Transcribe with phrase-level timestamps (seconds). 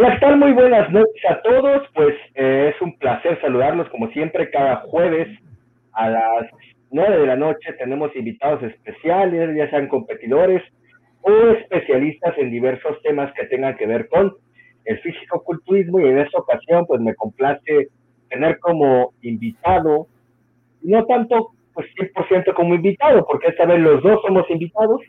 [0.00, 0.36] Hola, ¿qué tal?
[0.36, 1.82] Muy buenas noches a todos.
[1.92, 5.26] Pues eh, es un placer saludarlos como siempre cada jueves
[5.90, 6.46] a las
[6.92, 7.72] nueve de la noche.
[7.72, 10.62] Tenemos invitados especiales, ya sean competidores
[11.22, 14.36] o especialistas en diversos temas que tengan que ver con
[14.84, 17.88] el físico-culturismo y en esta ocasión pues me complace
[18.28, 20.06] tener como invitado,
[20.80, 25.00] no tanto pues 100% como invitado, porque esta vez los dos somos invitados,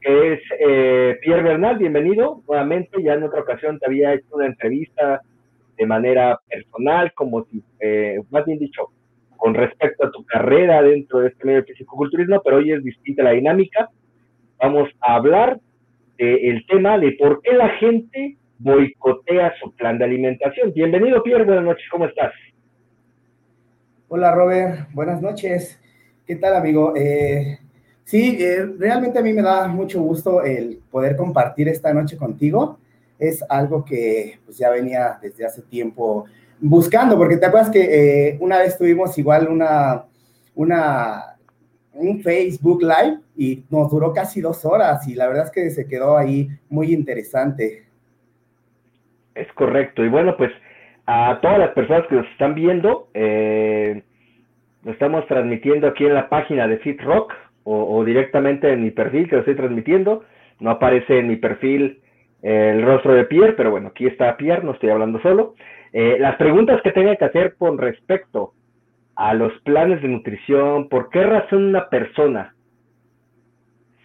[0.00, 3.02] es eh, Pierre Bernal, bienvenido nuevamente.
[3.02, 5.20] Ya en otra ocasión te había hecho una entrevista
[5.76, 8.90] de manera personal, como si, eh, más bien dicho,
[9.36, 13.22] con respecto a tu carrera dentro de este medio de fisicoculturismo, pero hoy es distinta
[13.22, 13.88] la dinámica.
[14.58, 15.60] Vamos a hablar
[16.16, 20.72] del tema de por qué la gente boicotea su plan de alimentación.
[20.72, 22.32] Bienvenido, Pierre, buenas noches, ¿cómo estás?
[24.08, 25.82] Hola, Robert, buenas noches.
[26.26, 26.94] ¿Qué tal, amigo?
[26.96, 27.58] Eh,
[28.06, 32.78] Sí, eh, realmente a mí me da mucho gusto el poder compartir esta noche contigo.
[33.18, 36.24] Es algo que pues, ya venía desde hace tiempo
[36.60, 37.80] buscando, porque te acuerdas que
[38.28, 40.04] eh, una vez tuvimos igual una,
[40.54, 41.36] una,
[41.94, 45.88] un Facebook Live y nos duró casi dos horas y la verdad es que se
[45.88, 47.86] quedó ahí muy interesante.
[49.34, 50.04] Es correcto.
[50.04, 50.52] Y bueno, pues
[51.06, 54.04] a todas las personas que nos están viendo, eh,
[54.84, 57.32] lo estamos transmitiendo aquí en la página de Fit Rock
[57.68, 60.22] o, directamente en mi perfil que lo estoy transmitiendo.
[60.60, 62.00] No aparece en mi perfil
[62.42, 65.54] el rostro de Pierre, pero bueno, aquí está Pierre, no estoy hablando solo.
[65.92, 68.52] Eh, las preguntas que tenga que hacer con respecto
[69.16, 72.54] a los planes de nutrición, ¿por qué razón una persona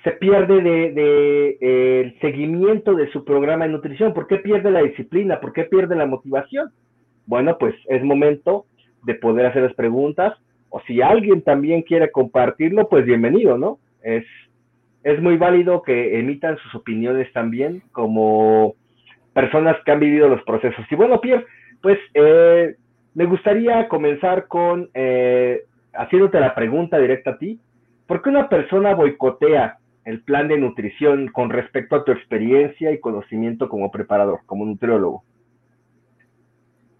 [0.03, 4.13] se pierde de, de eh, el seguimiento de su programa de nutrición?
[4.13, 5.39] ¿Por qué pierde la disciplina?
[5.39, 6.71] ¿Por qué pierde la motivación?
[7.27, 8.65] Bueno, pues es momento
[9.03, 10.33] de poder hacer las preguntas
[10.71, 13.77] o si alguien también quiere compartirlo, pues bienvenido, ¿no?
[14.01, 14.25] Es,
[15.03, 18.75] es muy válido que emitan sus opiniones también como
[19.33, 20.85] personas que han vivido los procesos.
[20.89, 21.45] Y bueno, Pierre,
[21.81, 22.75] pues eh,
[23.13, 27.59] me gustaría comenzar con eh, haciéndote la pregunta directa a ti.
[28.07, 32.99] ¿Por qué una persona boicotea el plan de nutrición con respecto a tu experiencia y
[32.99, 35.23] conocimiento como preparador, como nutriólogo?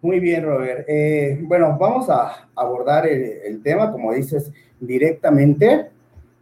[0.02, 0.86] Muy bien, Robert.
[0.88, 5.90] Eh, bueno, vamos a abordar el, tema, como dices, directamente.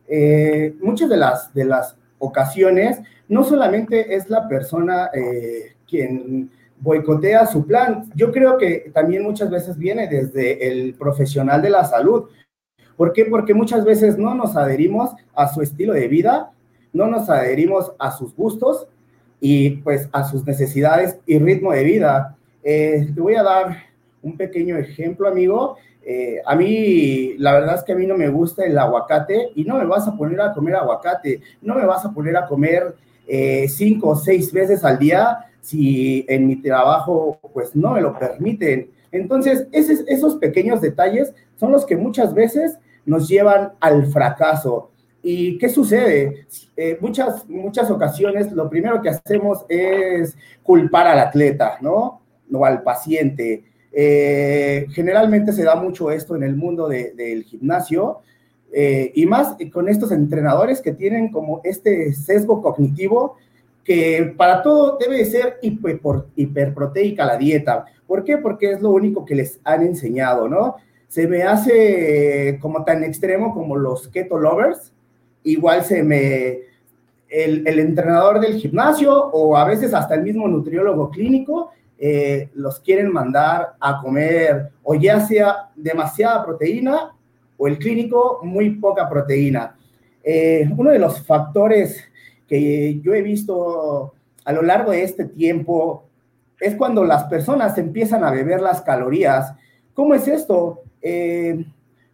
[0.08, 6.50] Eh, muchas de las, de las ocasiones, no solamente es la persona eh, quien
[6.80, 11.84] boicotea su plan, yo creo que también muchas veces viene desde el profesional de la
[11.84, 12.30] salud.
[12.96, 13.26] ¿Por qué?
[13.26, 16.52] Porque muchas veces no nos adherimos a su estilo de vida,
[16.94, 18.88] no nos adherimos a sus gustos
[19.42, 22.38] y pues a sus necesidades y ritmo de vida.
[22.64, 23.78] Eh, te voy a dar
[24.22, 25.78] un pequeño ejemplo, amigo.
[26.04, 29.64] Eh, a mí, la verdad es que a mí no me gusta el aguacate y
[29.64, 32.96] no me vas a poner a comer aguacate, no me vas a poner a comer
[33.28, 38.18] eh, cinco o seis veces al día si en mi trabajo pues no me lo
[38.18, 38.90] permiten.
[39.12, 44.92] Entonces, esos pequeños detalles son los que muchas veces nos llevan al fracaso.
[45.22, 46.46] ¿Y qué sucede?
[47.02, 52.19] muchas, muchas ocasiones lo primero que hacemos es culpar al atleta, ¿no?
[52.52, 53.64] O al paciente.
[53.92, 58.20] Eh, generalmente se da mucho esto en el mundo del gimnasio
[58.72, 63.36] eh, y más con estos entrenadores que tienen como este sesgo cognitivo
[63.84, 66.00] que para todo debe ser hiper,
[66.36, 67.86] hiperproteica la dieta.
[68.06, 68.38] ¿Por qué?
[68.38, 70.76] Porque es lo único que les han enseñado, ¿no?
[71.08, 74.94] Se me hace como tan extremo como los keto lovers,
[75.44, 76.70] igual se me...
[77.32, 81.70] El, el entrenador del gimnasio o a veces hasta el mismo nutriólogo clínico
[82.02, 87.14] eh, los quieren mandar a comer o ya sea demasiada proteína
[87.58, 89.76] o el clínico muy poca proteína.
[90.24, 92.02] Eh, uno de los factores
[92.48, 94.14] que yo he visto
[94.46, 96.06] a lo largo de este tiempo
[96.58, 99.54] es cuando las personas empiezan a beber las calorías.
[99.94, 100.84] ¿Cómo es esto?
[101.02, 101.66] Eh,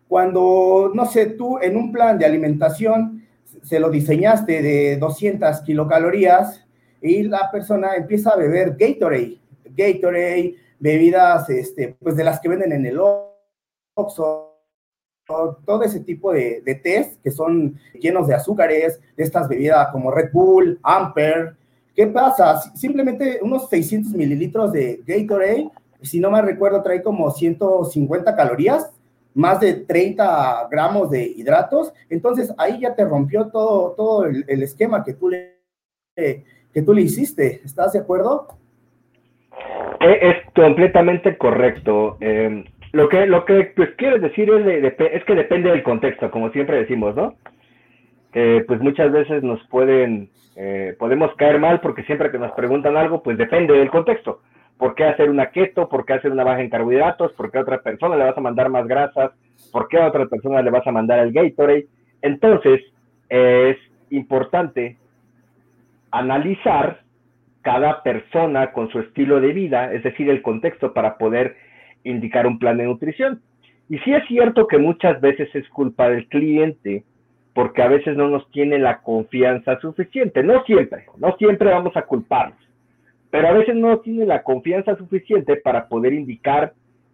[0.07, 3.23] cuando, no sé, tú en un plan de alimentación
[3.61, 6.65] se lo diseñaste de 200 kilocalorías
[7.01, 9.44] y la persona empieza a beber Gatorade
[9.75, 12.99] Gatorade, bebidas, este, pues de las que venden en el
[13.95, 14.51] Oxxo,
[15.25, 20.11] todo ese tipo de, de test que son llenos de azúcares, de estas bebidas como
[20.11, 21.55] Red Bull, Amper.
[21.95, 22.61] ¿Qué pasa?
[22.75, 28.91] Simplemente unos 600 mililitros de Gatorade, si no me recuerdo, trae como 150 calorías,
[29.33, 31.93] más de 30 gramos de hidratos.
[32.09, 35.57] Entonces ahí ya te rompió todo, todo el, el esquema que tú, le,
[36.15, 37.61] que tú le hiciste.
[37.63, 38.47] ¿Estás de acuerdo?
[39.99, 42.17] Eh, es completamente correcto.
[42.21, 46.49] Eh, lo que, lo que pues, quieres decir es, es que depende del contexto, como
[46.51, 47.35] siempre decimos, ¿no?
[48.67, 53.23] pues muchas veces nos pueden, eh, podemos caer mal porque siempre que nos preguntan algo,
[53.23, 54.41] pues depende del contexto.
[54.77, 55.87] ¿Por qué hacer una keto?
[55.87, 57.31] ¿Por qué hacer una baja en carbohidratos?
[57.31, 59.31] ¿Por qué a otra persona le vas a mandar más grasas?
[59.71, 61.87] ¿Por qué a otra persona le vas a mandar el Gatorade?
[62.21, 62.81] Entonces,
[63.29, 63.77] es
[64.09, 64.97] importante
[66.11, 67.04] analizar
[67.65, 71.55] cada persona con su estilo de vida, es decir, el contexto para poder
[72.03, 73.41] indicar un plan de nutrición.
[73.89, 77.03] Y sí es cierto que muchas veces es culpa del cliente,
[77.55, 80.43] porque a veces no nos tiene la confianza suficiente.
[80.43, 82.59] No siempre, no siempre vamos a culparlos,
[83.31, 86.73] pero a veces no tiene la confianza suficiente para poder indicar,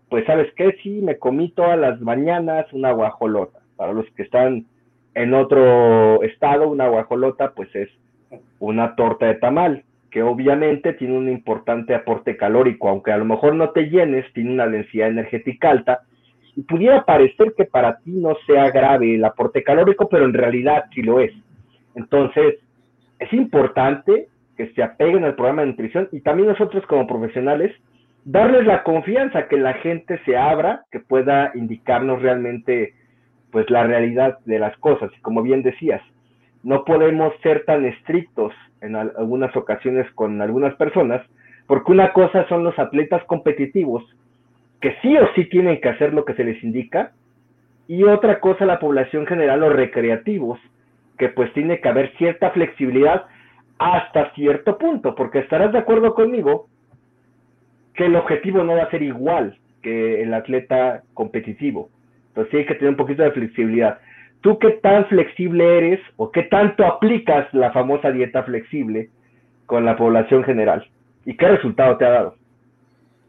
[0.09, 3.59] pues sabes qué, sí, me comí todas las mañanas una guajolota.
[3.77, 4.65] Para los que están
[5.13, 7.89] en otro estado, una guajolota, pues es
[8.59, 13.55] una torta de tamal, que obviamente tiene un importante aporte calórico, aunque a lo mejor
[13.55, 16.01] no te llenes, tiene una densidad energética alta,
[16.55, 20.83] y pudiera parecer que para ti no sea grave el aporte calórico, pero en realidad
[20.93, 21.31] sí lo es.
[21.95, 22.55] Entonces,
[23.19, 24.27] es importante
[24.57, 27.73] que se apeguen al programa de nutrición y también nosotros como profesionales,
[28.25, 32.93] darles la confianza, que la gente se abra, que pueda indicarnos realmente
[33.51, 35.09] pues la realidad de las cosas.
[35.21, 36.01] Como bien decías,
[36.63, 41.21] no podemos ser tan estrictos en algunas ocasiones con algunas personas,
[41.67, 44.03] porque una cosa son los atletas competitivos,
[44.79, 47.11] que sí o sí tienen que hacer lo que se les indica,
[47.87, 50.59] y otra cosa la población general, los recreativos,
[51.17, 53.25] que pues tiene que haber cierta flexibilidad
[53.77, 56.67] hasta cierto punto, porque estarás de acuerdo conmigo
[57.93, 61.89] que el objetivo no va a ser igual que el atleta competitivo.
[62.29, 63.99] Entonces sí hay que tener un poquito de flexibilidad.
[64.41, 69.09] ¿Tú qué tan flexible eres o qué tanto aplicas la famosa dieta flexible
[69.67, 70.87] con la población general?
[71.25, 72.35] ¿Y qué resultado te ha dado?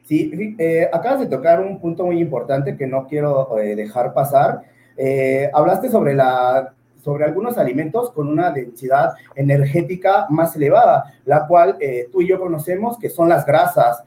[0.04, 4.62] Sí, eh, acabas de tocar un punto muy importante que no quiero eh, dejar pasar.
[4.96, 6.72] Eh, hablaste sobre, la,
[7.02, 11.76] sobre algunos alimentos con una densidad energética más elevada, la cual
[12.10, 14.02] tú y yo conocemos que son las grasas.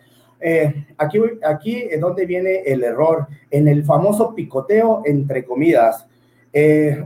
[0.98, 6.08] aquí, aquí es donde viene el error, en el famoso picoteo entre comidas.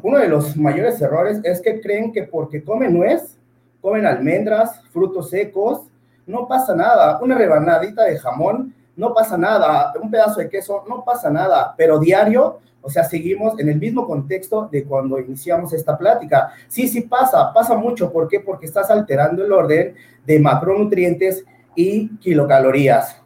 [0.04, 3.38] Uno de los mayores errores es que creen que porque comen nuez,
[3.82, 5.88] comen almendras, frutos secos,
[6.28, 7.20] no pasa nada.
[7.22, 12.00] Una rebanadita de jamón no pasa nada, un pedazo de queso, no pasa nada, pero
[12.00, 16.52] diario, o sea, seguimos en el mismo contexto de cuando iniciamos esta plática.
[16.68, 18.42] Sí, sí pasa, pasa mucho, ¿por qué?
[18.42, 23.22] Porque estás alterando el orden de macronutrientes y kilocalorías.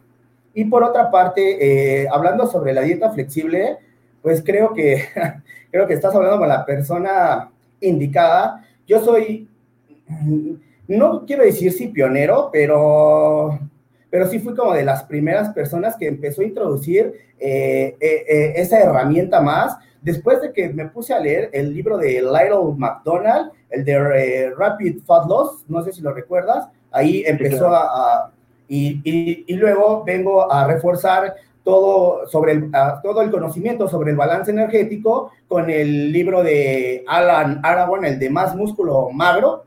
[0.53, 3.79] Y por otra parte, eh, hablando sobre la dieta flexible,
[4.21, 5.05] pues creo que,
[5.73, 7.49] creo que estás hablando con la persona
[7.81, 8.63] indicada.
[8.87, 9.49] Yo soy,
[10.87, 13.59] no quiero decir si pionero, pero
[14.11, 18.53] pero sí fui como de las primeras personas que empezó a introducir eh, eh, eh,
[18.57, 19.75] esa herramienta más.
[20.03, 25.01] Después de que me puse a leer el libro de Lionel McDonald, el de Rapid
[25.07, 28.31] Fat Loss, no sé si lo recuerdas, ahí empezó a...
[28.67, 29.01] y,
[29.47, 31.33] y, luego vengo a reforzar
[31.63, 32.71] todo, sobre el,
[33.01, 38.29] todo el conocimiento sobre el balance energético con el libro de Alan Aragón, el de
[38.29, 39.65] Más Músculo Magro.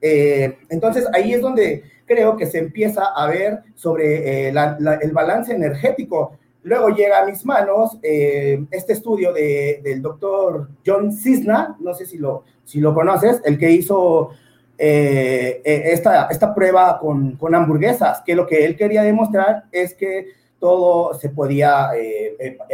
[0.00, 4.54] entonces ahí es donde creo que se empieza a ver sobre eh,
[5.02, 6.38] el balance energético.
[6.62, 12.18] Luego llega a mis manos eh, este estudio del doctor John Cisna, no sé si
[12.18, 14.30] lo, si lo conoces, el que hizo
[14.78, 20.26] eh, esta, esta prueba con, con, hamburguesas, que lo que él quería demostrar es que
[20.60, 21.90] todo se podía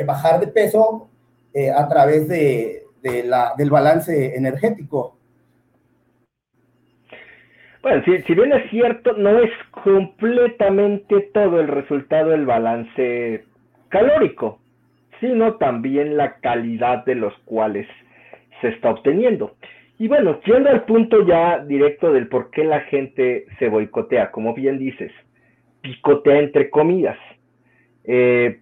[0.06, 1.08] bajar de peso
[1.76, 5.16] a través de, del balance energético.
[7.82, 9.50] Bueno, si, bien es cierto, no es
[9.82, 13.44] completamente todo el resultado del balance
[13.88, 14.60] calórico,
[15.18, 17.88] sino también la calidad de los cuales
[18.60, 19.56] se está obteniendo.
[19.98, 24.54] Y bueno, yendo al punto ya directo del por qué la gente se boicotea, como
[24.54, 25.10] bien dices,
[25.80, 27.18] picotea entre comidas.
[28.04, 28.60] Eh,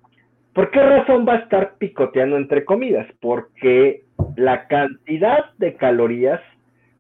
[0.53, 3.07] ¿Por qué razón va a estar picoteando entre comidas?
[3.21, 4.03] Porque
[4.37, 6.41] la cantidad de calorías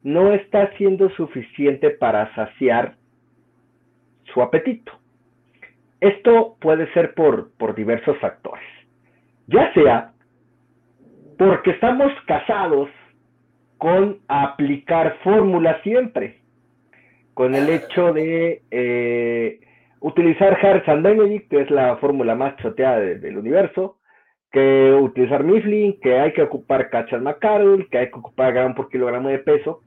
[0.02, 2.94] no está siendo suficiente para saciar
[4.32, 4.92] su apetito.
[6.00, 8.64] Esto puede ser por, por diversos factores.
[9.46, 10.12] Ya sea
[11.36, 12.90] porque estamos casados
[13.78, 16.38] con aplicar fórmulas siempre,
[17.32, 19.60] con el hecho de eh,
[20.00, 23.96] utilizar Harris Benedict, que es la fórmula más choteada del universo,
[24.50, 28.88] que utilizar Mifflin, que hay que ocupar Cachas McCarroll, que hay que ocupar gramo por
[28.88, 29.80] kilogramo de peso.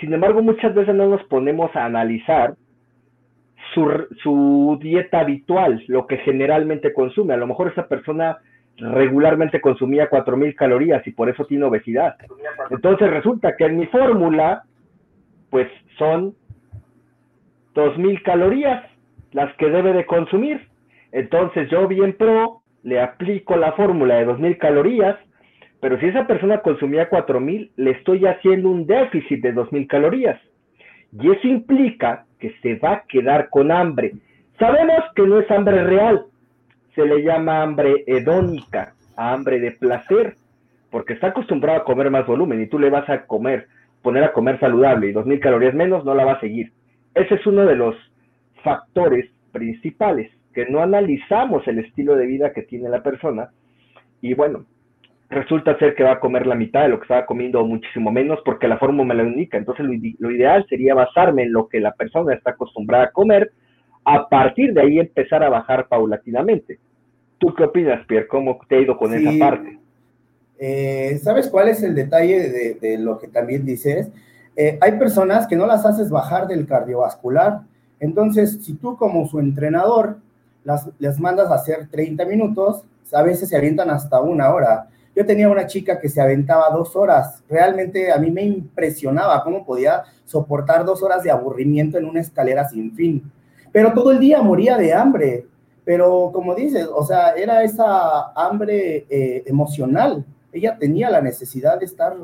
[0.00, 2.54] Sin embargo, muchas veces no nos ponemos a analizar
[3.74, 7.34] su, dieta habitual, lo que generalmente consume.
[7.34, 8.38] A lo mejor esa persona
[8.76, 12.16] regularmente consumía 4.000 calorías y por eso tiene obesidad.
[12.70, 14.64] Entonces resulta que en mi fórmula,
[15.50, 16.34] pues son
[17.74, 18.84] 2.000 calorías
[19.32, 20.60] las que debe de consumir
[21.12, 25.16] Entonces yo bien pro le aplico la fórmula de 2.000 calorías,
[25.80, 30.40] pero si esa persona consumía 4.000, le estoy haciendo un déficit de 2.000 calorías.
[31.12, 34.12] Y eso implica que se va a quedar con hambre.
[34.58, 36.24] Sabemos que no es hambre real,
[36.94, 40.36] se le llama hambre hedónica, hambre de placer,
[40.90, 43.66] porque está acostumbrado a comer más volumen y tú le vas a comer,
[44.02, 46.72] poner a comer saludable y 2.000 calorías menos, no la va a seguir.
[47.14, 47.96] Ese es uno de los
[48.62, 53.50] factores principales, que no analizamos el estilo de vida que tiene la persona
[54.20, 54.64] y bueno,
[55.28, 58.40] resulta ser que va a comer la mitad de lo que estaba comiendo muchísimo menos
[58.44, 59.56] porque la fórmula me lo indica.
[59.56, 63.52] Entonces lo, ideal sería basarme en lo que la persona está acostumbrada a comer,
[64.04, 66.78] a partir de ahí empezar a bajar paulatinamente.
[67.38, 68.26] ¿Tú qué opinas, Pierre?
[68.26, 69.78] ¿Cómo te ha ido con esa parte?
[70.58, 74.12] Eh, ¿Sabes cuál es el detalle de, lo que también dices?
[74.56, 77.60] Eh, hay personas que no las haces bajar del cardiovascular.
[78.00, 80.18] Entonces, si tú como su entrenador
[80.64, 84.88] las, les mandas a hacer 30 minutos, a veces se avientan hasta una hora.
[85.14, 87.44] Yo tenía una chica que se aventaba dos horas.
[87.48, 92.68] Realmente a mí me impresionaba cómo podía soportar dos horas de aburrimiento en una escalera
[92.68, 93.30] sin fin.
[93.70, 95.46] Pero todo el día moría de hambre.
[95.84, 101.84] Pero como dices, o sea, era esa hambre eh, emocional ella tenía la necesidad de
[101.84, 102.16] estar,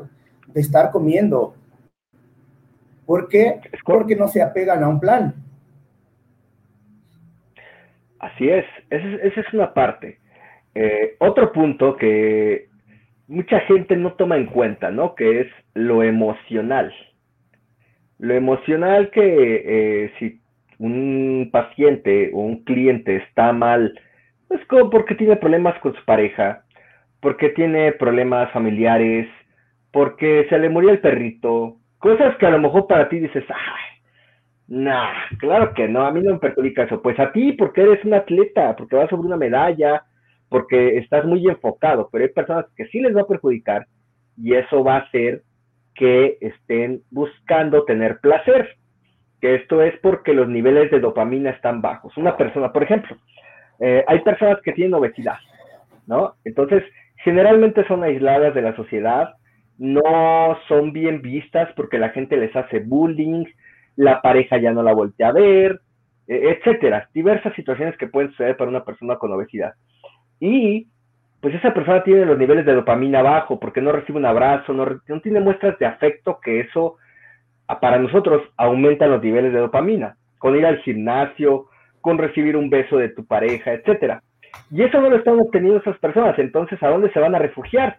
[0.47, 1.55] de estar comiendo.
[3.05, 3.61] ¿Por qué?
[3.85, 5.35] Porque no se apegan a un plan.
[8.19, 10.19] Así es, esa es, una parte.
[10.75, 12.69] Eh, otro punto que
[13.29, 15.15] mucha gente no toma en cuenta, ¿no?
[15.15, 16.93] Que es lo emocional.
[18.19, 20.41] Lo emocional que eh, si
[20.79, 23.99] un paciente o un cliente está mal,
[24.51, 26.65] es como porque tiene problemas con su pareja,
[27.21, 29.29] porque tiene problemas familiares,
[29.93, 33.86] porque se le murió el perrito, cosas que a lo mejor para ti dices, ay,
[34.69, 37.03] nah, claro que no, a mí no me perjudica eso.
[37.03, 40.03] Pues a ti, porque eres un atleta, porque vas sobre una medalla,
[40.49, 43.87] porque estás muy enfocado, pero hay personas que sí les va a perjudicar
[44.37, 45.43] y eso va a hacer
[45.95, 48.77] que estén buscando tener placer.
[49.41, 52.17] Que esto es porque los niveles de dopamina están bajos.
[52.17, 53.17] Una persona, por ejemplo,
[53.81, 55.37] eh, hay personas que tienen obesidad,
[56.07, 56.35] ¿no?
[56.45, 56.83] Entonces,
[57.23, 59.35] generalmente son aisladas de la sociedad,
[59.79, 63.45] no son bien vistas porque la gente les hace bullying,
[63.97, 65.81] la pareja ya no la voltea a ver,
[66.27, 67.09] e, etcétera.
[67.13, 69.75] Diversas situaciones que pueden suceder para una persona con obesidad.
[70.39, 70.87] Y
[71.41, 75.01] pues esa persona tiene los niveles de dopamina bajo porque no recibe un abrazo, no,
[75.21, 76.97] tiene muestras de afecto que eso
[77.81, 80.17] para nosotros aumenta los niveles de dopamina.
[80.39, 81.67] Con ir al gimnasio,
[82.01, 84.23] con recibir un beso de tu pareja, etcétera.
[84.71, 86.39] Y eso no lo están obteniendo esas personas.
[86.39, 87.99] Entonces, ¿a dónde se van a refugiar?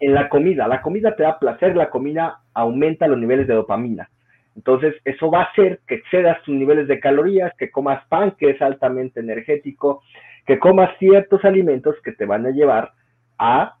[0.00, 0.66] En la comida.
[0.66, 4.08] La comida te da placer, la comida aumenta los niveles de dopamina.
[4.56, 8.50] Entonces, eso va a hacer que excedas tus niveles de calorías, que comas pan, que
[8.50, 10.02] es altamente energético,
[10.46, 12.92] que comas ciertos alimentos que te van a llevar
[13.38, 13.76] a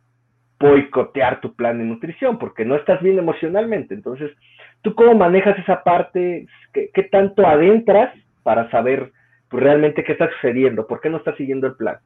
[0.58, 3.94] boicotear tu plan de nutrición, porque no estás bien emocionalmente.
[3.94, 4.30] Entonces,
[4.82, 6.46] ¿tú cómo manejas esa parte?
[6.72, 9.12] ¿Qué, tanto adentras para saber
[9.48, 10.86] pues, realmente qué está sucediendo?
[10.86, 11.98] ¿Por qué no estás siguiendo el plan?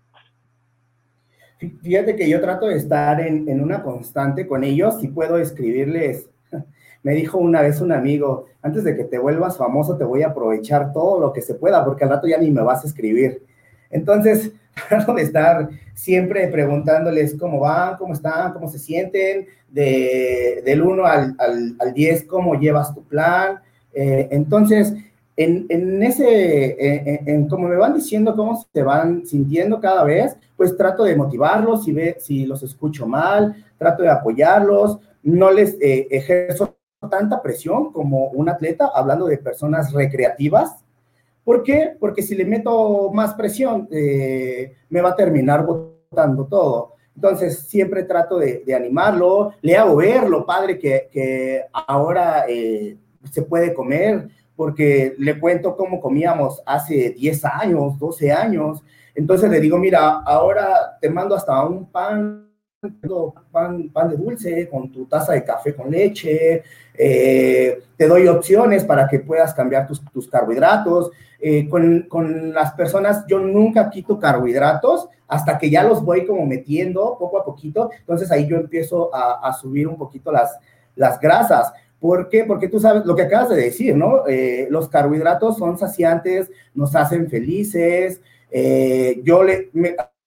[1.83, 6.31] Fíjate que yo trato de estar en, una constante con ellos y puedo escribirles.
[7.03, 10.29] Me dijo una vez un amigo, antes de que te vuelvas famoso te voy a
[10.29, 13.43] aprovechar todo lo que se pueda porque al rato ya ni me vas a escribir.
[13.91, 14.53] Entonces,
[14.89, 21.05] trato de estar siempre preguntándoles cómo van, cómo están, cómo se sienten, de, del 1
[21.05, 21.37] al,
[21.79, 23.61] al, 10, cómo llevas tu plan.
[23.93, 24.95] Eh, entonces,
[25.37, 26.77] en, ese,
[27.31, 31.85] en, como me van diciendo cómo se van sintiendo cada vez, pues trato de motivarlos,
[31.85, 36.77] si, ve, si los escucho mal, trato de apoyarlos, no les eh, ejerzo
[37.09, 40.85] tanta presión como un atleta, hablando de personas recreativas.
[41.45, 41.97] ¿Por qué?
[41.99, 46.95] Porque si le meto más presión, eh, me va a terminar botando todo.
[47.15, 52.97] Entonces, siempre trato de, animarlo, le hago ver lo padre que, ahora eh,
[53.31, 58.83] se puede comer, porque le cuento cómo comíamos hace 10 años, 12 años.
[59.15, 62.48] Entonces le digo, mira, ahora te mando hasta un pan,
[63.51, 66.63] pan, pan de dulce con tu taza de café con leche,
[66.95, 71.11] eh, te doy opciones para que puedas cambiar tus, tus carbohidratos.
[71.41, 76.45] Eh, con, con, las personas yo nunca quito carbohidratos hasta que ya los voy como
[76.47, 77.91] metiendo poco a poquito.
[77.99, 80.57] Entonces ahí yo empiezo a, subir un poquito las,
[80.95, 81.73] las grasas.
[82.01, 82.45] ¿Por qué?
[82.45, 84.27] Porque tú sabes lo que acabas de decir, ¿no?
[84.29, 88.21] Eh, los carbohidratos son saciantes, nos hacen felices.
[89.25, 89.71] Yo le,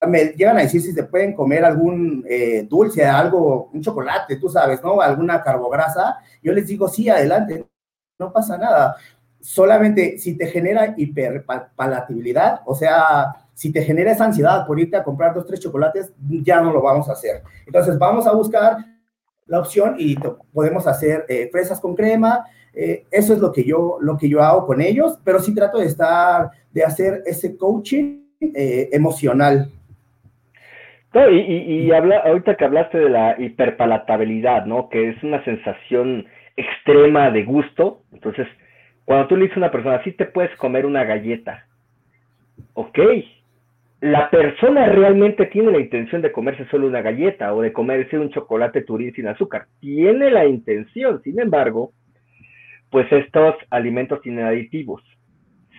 [0.10, 4.82] llegan a decir si se pueden comer algún eh, dulce, algo, un chocolate, tú sabes,
[4.84, 5.00] ¿no?
[5.00, 6.18] Alguna carbograsa.
[6.42, 7.66] Yo les digo, sí, adelante,
[8.18, 8.96] no pasa nada.
[9.40, 15.04] Solamente si te genera hiperpalatabilidad, o sea, si te genera esa ansiedad por irte a
[15.04, 17.44] comprar dos, tres chocolates, ya no lo vamos a hacer.
[17.66, 18.78] Entonces vamos a buscar
[19.46, 20.16] la opción y
[20.54, 22.46] podemos hacer eh, fresas con crema.
[22.74, 25.78] Eh, eso es lo que, yo, lo que yo hago con ellos, pero sí trato
[25.78, 28.90] de estar, de hacer ese coaching eh,
[31.14, 31.34] emocional.
[31.34, 34.90] y, y, habla, ahorita que hablaste de la hiperpalatabilidad, ¿no?
[34.90, 36.26] Que es una sensación
[36.56, 38.02] extrema de gusto.
[38.14, 38.48] Entonces,
[39.06, 41.66] cuando tú le dices a una persona, sí te puedes comer una galleta,
[42.74, 43.00] ok,
[44.02, 48.32] la persona realmente tiene la intención de comerse solo una galleta o de comerse un
[48.32, 49.68] chocolate turín sin azúcar.
[49.80, 51.92] Tiene la intención, sin embargo,
[52.90, 55.04] pues estos alimentos tienen aditivos,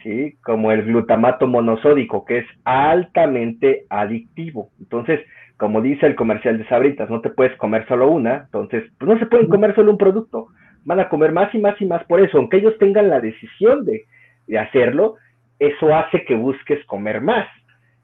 [0.02, 0.37] ¿sí?
[0.42, 4.71] Como el glutamato monosódico, que es altamente adictivo.
[4.80, 5.21] Entonces,
[5.56, 9.18] como dice el comercial de Sabritas, no te puedes comer solo una, entonces, pues no
[9.18, 10.49] se pueden comer solo un producto,
[10.85, 13.85] van a comer más y más y más por eso, aunque ellos tengan la decisión
[13.85, 14.04] de,
[14.59, 15.14] hacerlo,
[15.59, 17.47] eso hace que busques comer más.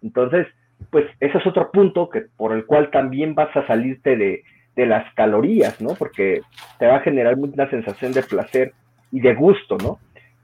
[0.02, 0.46] Entonces,
[0.90, 4.44] pues ese es otro punto que, por el cual también vas a salirte de,
[4.76, 5.96] las calorías, ¿no?
[5.98, 6.40] Porque
[6.78, 8.72] te va a generar una sensación de placer
[9.10, 9.98] y de gusto, ¿no?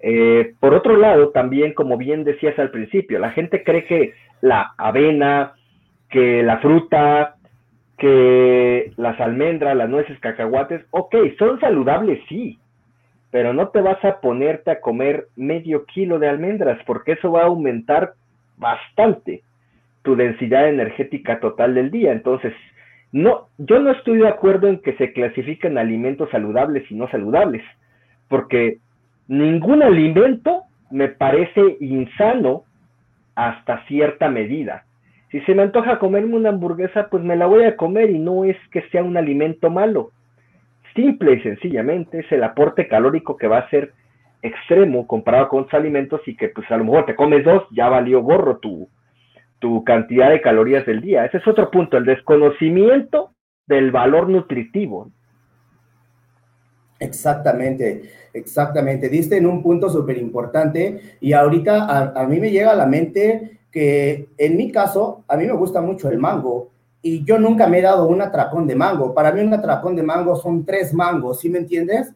[0.06, 4.75] Eh, por otro lado, también, como bien decías al principio, la gente cree que la
[4.76, 5.54] avena,
[6.11, 7.37] que la fruta,
[7.96, 12.58] que las almendras, las nueces, cacahuates, ok, son saludables, sí,
[13.30, 17.40] pero no te vas a ponerte a comer medio kilo de almendras porque eso va
[17.40, 18.12] a aumentar
[18.58, 19.42] bastante
[20.02, 22.12] tu densidad energética total del día.
[22.12, 22.52] Entonces,
[23.11, 27.62] no, yo no estoy de acuerdo en que se clasifiquen alimentos saludables y no saludables,
[28.28, 28.80] porque
[29.28, 32.64] ningún alimento me parece insano
[33.35, 34.85] hasta cierta medida.
[35.31, 38.45] Si se me antoja comerme una hamburguesa, pues me la voy a comer y no
[38.45, 40.11] es que sea un alimento malo.
[40.95, 43.93] Simple y sencillamente es el aporte calórico que va a ser
[44.43, 47.89] extremo comparado con otros alimentos y que pues a lo mejor te comes dos, ya
[47.89, 48.89] valió gorro tu,
[49.58, 51.25] tu cantidad de calorías del día.
[51.25, 53.30] Ese es otro punto, el desconocimiento
[53.67, 55.10] del valor nutritivo.
[56.99, 58.02] Exactamente,
[58.33, 59.09] exactamente.
[59.09, 63.59] Diste en un punto súper importante y ahorita a, mí me llega a la mente
[63.71, 66.71] que en mi caso, a mí me gusta mucho el mango
[67.02, 69.13] y yo nunca me he dado un atrapón de mango.
[69.13, 72.13] Para mí un atrapón de mango son tres mangos, ¿sí me entiendes?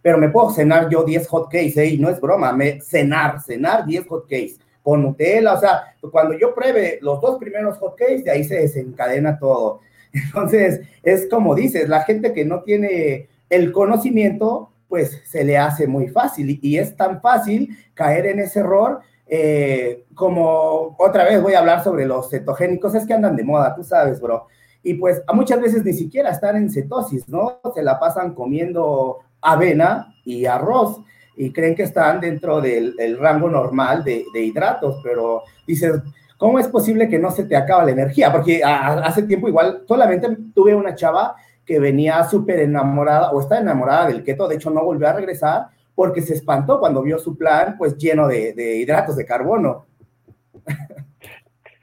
[0.00, 1.96] Pero me puedo cenar yo 10 hot cakes, ¿eh?
[1.98, 6.54] No es broma, me cenar, cenar 10 hot cakes con Nutella, o sea, cuando yo
[6.54, 9.80] pruebe los dos primeros hot cakes, de ahí se desencadena todo.
[10.12, 15.86] Entonces, es como dices, la gente que no tiene el conocimiento, pues se le hace
[15.86, 21.52] muy fácil y es tan fácil caer en ese error eh, como otra vez voy
[21.52, 24.46] a hablar sobre los cetogénicos, es que andan de moda, tú sabes, bro.
[24.82, 27.60] Y pues a muchas veces ni siquiera están en cetosis, ¿no?
[27.74, 31.02] Se la pasan comiendo avena y arroz
[31.36, 36.00] y creen que están dentro del, rango normal de, hidratos, pero dices,
[36.38, 38.32] ¿cómo es posible que no se te acaba la energía?
[38.32, 41.36] Porque hace tiempo igual solamente tuve una chava
[41.68, 45.66] que venía súper enamorada o está enamorada del keto, de hecho no volvió a regresar
[45.94, 49.84] porque se espantó cuando vio su plan pues lleno de, hidratos de carbono.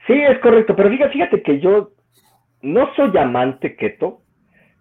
[0.08, 1.90] Sí, es correcto, pero fíjate, fíjate que yo
[2.62, 4.22] no soy amante keto,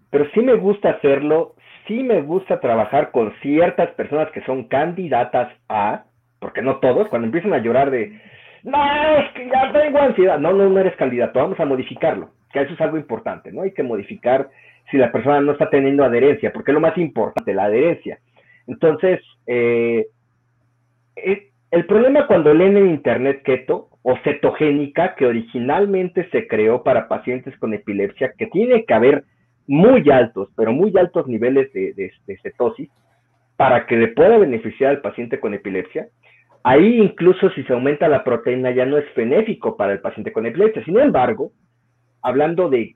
[0.09, 1.55] pero sí me gusta hacerlo,
[1.87, 6.05] sí me gusta trabajar con ciertas personas que son candidatas a,
[6.39, 8.19] porque no todos, cuando empiezan a llorar de,
[8.63, 8.77] no,
[9.17, 12.73] es que ya tengo ansiedad, no, no, no eres candidato, vamos a modificarlo, que eso
[12.73, 13.63] es algo importante, ¿no?
[13.63, 14.49] Hay que modificar
[14.91, 18.19] si la persona no está teniendo adherencia, porque es lo más importante, la adherencia.
[18.67, 20.07] Entonces, eh,
[21.15, 27.07] eh, el problema cuando leen en internet keto o cetogénica, que originalmente se creó para
[27.07, 29.23] pacientes con epilepsia, que tiene que haber
[29.67, 32.11] muy altos, pero muy altos niveles de,
[32.43, 32.89] cetosis
[33.57, 36.07] para que le pueda beneficiar al paciente con epilepsia.
[36.63, 40.45] Ahí incluso si se aumenta la proteína ya no es benéfico para el paciente con
[40.45, 40.83] epilepsia.
[40.83, 41.51] Sin embargo,
[42.25, 42.93] hablando de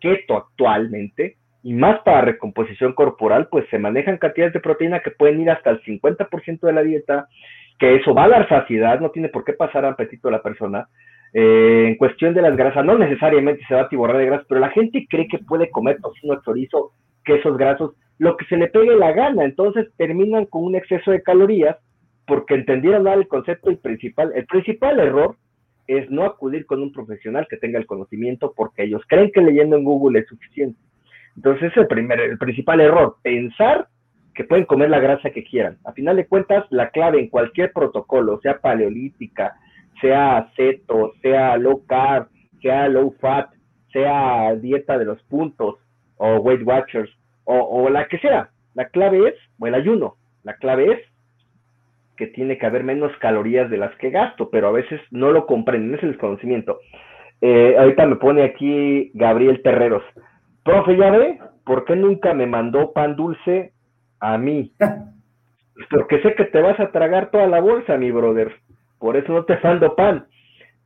[0.00, 5.40] keto actualmente, y más para recomposición corporal, pues se manejan cantidades de proteína que pueden
[5.40, 7.28] ir hasta el 50% de la dieta,
[7.78, 10.88] que eso va a dar saciedad, no tiene por qué pasar apetito a la persona.
[11.32, 14.60] Eh, en cuestión de las grasas, no necesariamente se va a tiborrar de grasas, pero
[14.60, 16.92] la gente cree que puede comer tocino, chorizo,
[17.24, 21.22] quesos grasos, lo que se le pegue la gana, entonces terminan con un exceso de
[21.22, 21.76] calorías
[22.26, 25.36] porque entendieron mal el concepto y principal, el principal error
[25.98, 29.76] es no acudir con un profesional que tenga el conocimiento porque ellos creen que leyendo
[29.76, 30.78] en Google es suficiente.
[31.36, 33.88] Entonces, es el, primer, el principal error, pensar
[34.34, 35.78] que pueden comer la grasa que quieran.
[35.84, 39.56] A final de cuentas, la clave en cualquier protocolo, sea paleolítica,
[40.00, 42.28] sea ceto, sea low carb,
[42.60, 43.50] sea low fat,
[43.92, 45.76] sea dieta de los puntos
[46.16, 47.10] o Weight Watchers
[47.44, 51.11] o, o la que sea, la clave es, o el ayuno, la clave es
[52.22, 55.44] que tiene que haber menos calorías de las que gasto, pero a veces no lo
[55.44, 56.78] comprenden, es el desconocimiento.
[57.40, 60.04] Eh, ahorita me pone aquí Gabriel Terreros.
[60.62, 63.72] Profe, ya ve, ¿por qué nunca me mandó pan dulce
[64.20, 64.72] a mí?
[65.90, 68.52] Porque sé que te vas a tragar toda la bolsa, mi brother.
[69.00, 70.26] Por eso no te mando pan.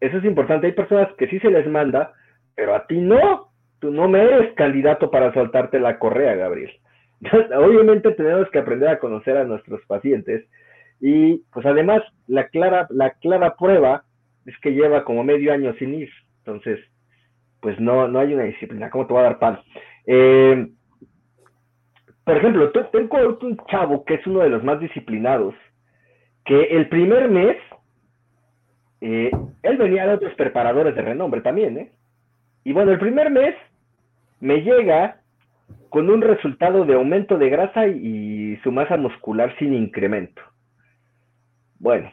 [0.00, 0.68] Eso es importante.
[0.68, 2.14] Hay personas que sí se les manda,
[2.54, 3.50] pero a ti no.
[3.78, 6.70] Tú no me eres candidato para soltarte la correa, Gabriel.
[7.58, 10.46] Obviamente tenemos que aprender a conocer a nuestros pacientes
[11.00, 14.04] y pues además la clara, la clara prueba
[14.46, 16.10] es que lleva como medio año sin ir.
[16.38, 16.78] Entonces,
[17.60, 18.90] pues no, no hay una disciplina.
[18.90, 19.60] ¿Cómo te va a dar pan?
[20.06, 20.68] Eh,
[22.24, 25.54] por ejemplo, tengo un chavo que es uno de los más disciplinados,
[26.44, 27.56] que el primer mes,
[29.00, 29.30] eh,
[29.62, 31.92] él venía de otros preparadores de renombre también, ¿eh?
[32.64, 33.54] Y bueno, el primer mes
[34.40, 35.20] me llega
[35.88, 40.42] con un resultado de aumento de grasa y, su masa muscular sin incremento.
[41.78, 42.10] Bueno,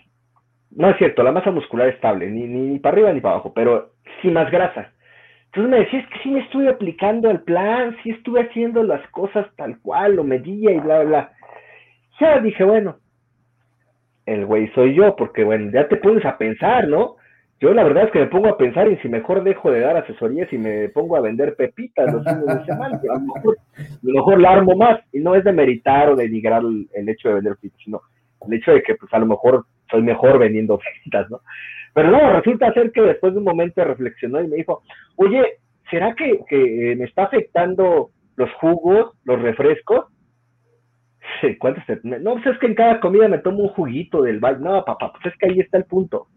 [0.72, 3.92] no es cierto, la masa muscular estable, ni, ni, para arriba ni para abajo, pero
[4.22, 4.92] sin más grasa.
[5.46, 9.08] Entonces me decía, es que sí me estuve aplicando el plan, sí estuve haciendo las
[9.12, 11.32] cosas tal cual, lo medía y bla, bla.
[12.20, 12.98] Ya dije, bueno,
[14.26, 17.18] el güey soy yo, porque bueno, ya te pones a pensar, ¿no?
[17.60, 19.96] Yo la verdad es que me pongo a pensar en si mejor dejo de dar
[19.96, 22.98] asesorías y me pongo a vender pepitas los fines de semana.
[22.98, 23.58] A lo mejor,
[24.02, 25.00] mejor la armo más.
[25.14, 28.02] Y no es de meritar o de denigrar el, el, hecho de vender pepitas, sino
[28.48, 31.42] el hecho de que pues a lo mejor soy mejor vendiendo pepitas, ¿no?
[31.94, 34.82] Pero no, resulta ser que después de un momento reflexionó y me dijo,
[35.16, 35.60] oye,
[35.92, 40.06] ¿será que, que me está afectando los jugos, los refrescos?
[41.60, 41.84] ¿Cuántos?
[42.04, 44.60] No, pues es que en cada comida me tomo un juguito del baño.
[44.60, 46.28] No, papá, pues es que ahí está el punto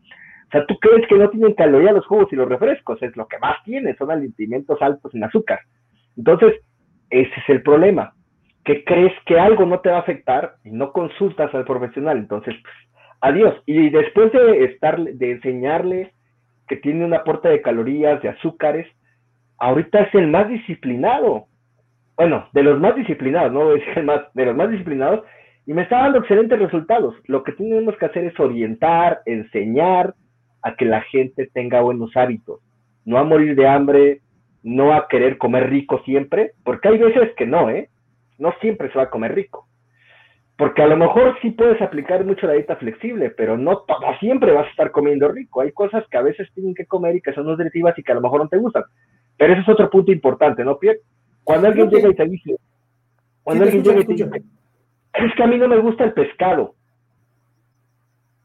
[0.47, 3.27] o sea, tú crees que no tienen caloría los jugos y los refrescos, es lo
[3.27, 5.59] que más tienen, son alimentos altos en azúcar.
[6.17, 6.55] Entonces,
[7.11, 8.15] ese es el problema,
[8.67, 12.19] que crees que algo no te va a afectar y no consultas al profesional.
[12.19, 12.75] Entonces, pues,
[13.21, 13.55] adiós.
[13.65, 16.13] Y después de estar, de enseñarle
[16.67, 18.89] que tiene un aporte de calorías, de azúcares,
[19.59, 21.47] ahorita es el más disciplinado.
[22.17, 25.25] Bueno, de los más disciplinados, no decir el más, de los más disciplinados,
[25.65, 27.15] y me está dando excelentes resultados.
[27.27, 30.15] Lo que tenemos que hacer es orientar, enseñar,
[30.63, 32.61] a que la gente tenga buenos hábitos,
[33.05, 34.23] no a morir de hambre,
[34.65, 37.89] no a querer comer rico siempre, porque hay veces que no, ¿eh?
[38.39, 39.69] No siempre se va a comer rico.
[40.57, 44.53] Porque a lo mejor sí puedes aplicar mucho la dieta flexible, pero no todo siempre
[44.53, 45.61] vas a estar comiendo rico.
[45.61, 48.15] Hay cosas que a veces tienen que comer y que son nutritivas y que a
[48.15, 48.85] lo mejor no te gustan.
[49.37, 51.01] Pero ese es otro punto importante, ¿no, Pierre?
[51.45, 52.57] Cuando alguien llega y te dice,
[53.43, 54.43] cuando alguien llega y te dice,
[55.15, 56.75] es que a mí no me gusta el pescado.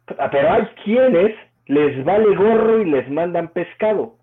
[0.06, 1.36] Pero hay quienes
[1.68, 4.18] les vale gorro y les mandan pescado.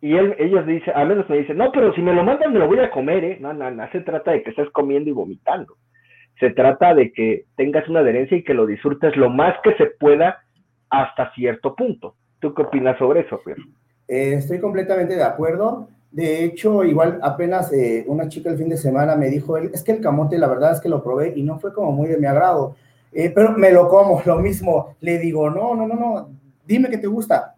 [0.00, 2.60] Y él, ellos dicen, a menos me dicen, no, pero si me lo mandan me
[2.60, 3.38] lo voy a comer, ¿eh?
[3.40, 5.74] No, no, no, se trata de que estés comiendo y vomitando.
[6.38, 9.86] Se trata de que tengas una adherencia y que lo disfrutes lo más que se
[9.86, 10.44] pueda
[10.88, 12.14] hasta cierto punto.
[12.38, 13.62] ¿Tú qué opinas sobre eso, Pierre?
[14.06, 15.88] Eh, estoy completamente de acuerdo.
[16.10, 19.92] De hecho, igual apenas eh, una chica el fin de semana me dijo, es que
[19.92, 22.26] el camote, la verdad es que lo probé y no fue como muy de mi
[22.26, 22.76] agrado,
[23.12, 24.94] eh, pero me lo como, lo mismo.
[25.00, 26.30] Le digo, no, no, no, no,
[26.64, 27.56] dime qué te gusta.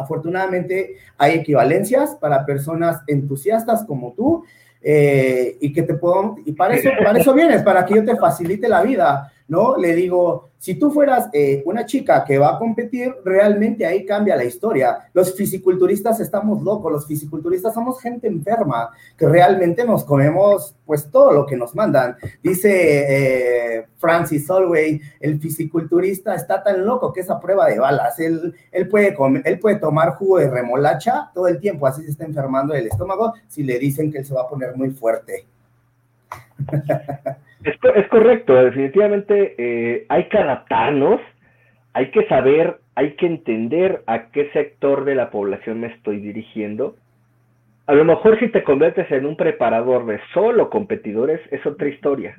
[0.00, 4.44] Afortunadamente hay equivalencias para personas entusiastas como tú
[4.82, 8.16] eh, y que te puedo, y para eso, para eso vienes, para que yo te
[8.16, 9.76] facilite la vida, ¿no?
[9.76, 14.36] Le digo, si tú fueras eh, una chica que va a competir, realmente ahí cambia
[14.36, 15.08] la historia.
[15.14, 21.32] Los fisiculturistas estamos locos, los fisiculturistas somos gente enferma, que realmente nos comemos pues todo
[21.32, 22.14] lo que nos mandan.
[22.42, 28.20] Dice eh, Francis Solway, el fisiculturista está tan loco que es a prueba de balas.
[28.20, 32.10] Él, él, puede comer, él puede tomar jugo de remolacha todo el tiempo, así se
[32.10, 35.46] está enfermando el estómago si le dicen que él se va a poner muy fuerte.
[37.62, 41.20] Es, correcto, definitivamente eh, hay que adaptarnos,
[41.92, 46.96] hay que saber, hay que entender a qué sector de la población me estoy dirigiendo.
[47.86, 52.34] A lo mejor si te conviertes en un preparador de solo competidores es otra historia,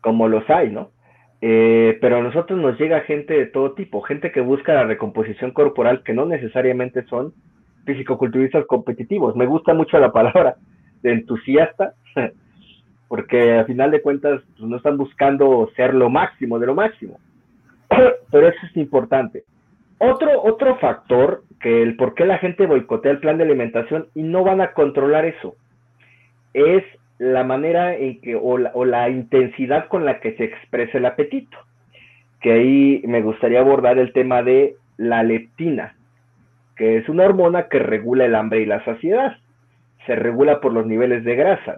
[0.00, 0.90] como los hay, ¿no?
[1.42, 5.52] Eh, pero a nosotros nos llega gente de todo tipo, gente que busca la recomposición
[5.52, 7.32] corporal que no necesariamente son
[7.84, 9.36] fisicoculturistas competitivos.
[9.36, 10.56] Me gusta mucho la palabra
[11.02, 11.94] de entusiasta,
[13.10, 17.18] porque a final de cuentas pues, no están buscando ser lo máximo de lo máximo.
[18.30, 19.42] Pero eso es importante.
[19.98, 24.22] Otro, otro factor que el por qué la gente boicotea el plan de alimentación y
[24.22, 25.56] no van a controlar eso
[26.54, 26.84] es
[27.18, 31.06] la manera en que o la, o la intensidad con la que se expresa el
[31.06, 31.58] apetito.
[32.40, 35.96] Que ahí me gustaría abordar el tema de la leptina,
[36.76, 39.36] que es una hormona que regula el hambre y la saciedad.
[40.06, 41.76] Se regula por los niveles de grasa.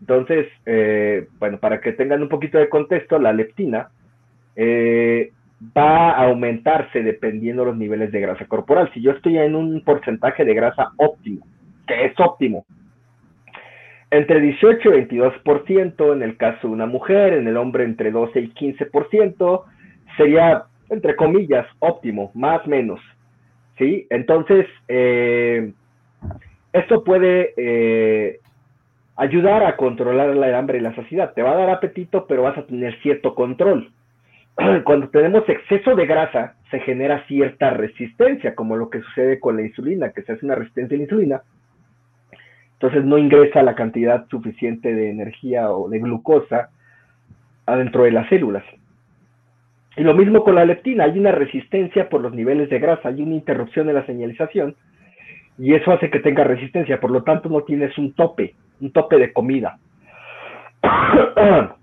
[0.00, 3.88] Entonces, eh, bueno, para que tengan un poquito de contexto, la leptina
[4.54, 5.32] eh,
[5.76, 8.90] va a aumentarse dependiendo de los niveles de grasa corporal.
[8.92, 11.46] Si yo estoy en un porcentaje de grasa óptimo,
[11.86, 12.66] que es óptimo,
[14.10, 18.40] entre 18 y 22% en el caso de una mujer, en el hombre entre 12
[18.40, 19.64] y 15%,
[20.16, 23.00] sería, entre comillas, óptimo, más menos.
[23.78, 24.06] ¿Sí?
[24.10, 25.72] Entonces, eh,
[26.72, 28.40] esto puede eh,
[29.16, 31.32] ayudar a controlar el hambre y la saciedad.
[31.34, 33.90] Te va a dar apetito, pero vas a tener cierto control.
[34.84, 39.62] Cuando tenemos exceso de grasa, se genera cierta resistencia, como lo que sucede con la
[39.62, 41.42] insulina, que se hace una resistencia a la insulina.
[42.74, 46.68] Entonces no ingresa la cantidad suficiente de energía o de glucosa
[47.64, 48.64] adentro de las células.
[49.96, 53.22] Y lo mismo con la leptina, hay una resistencia por los niveles de grasa, hay
[53.22, 54.76] una interrupción de la señalización
[55.58, 59.18] y eso hace que tenga resistencia, por lo tanto no tienes un tope, un tope
[59.18, 59.78] de comida.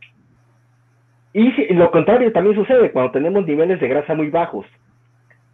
[1.34, 4.65] y lo contrario también sucede cuando tenemos niveles de grasa muy bajos,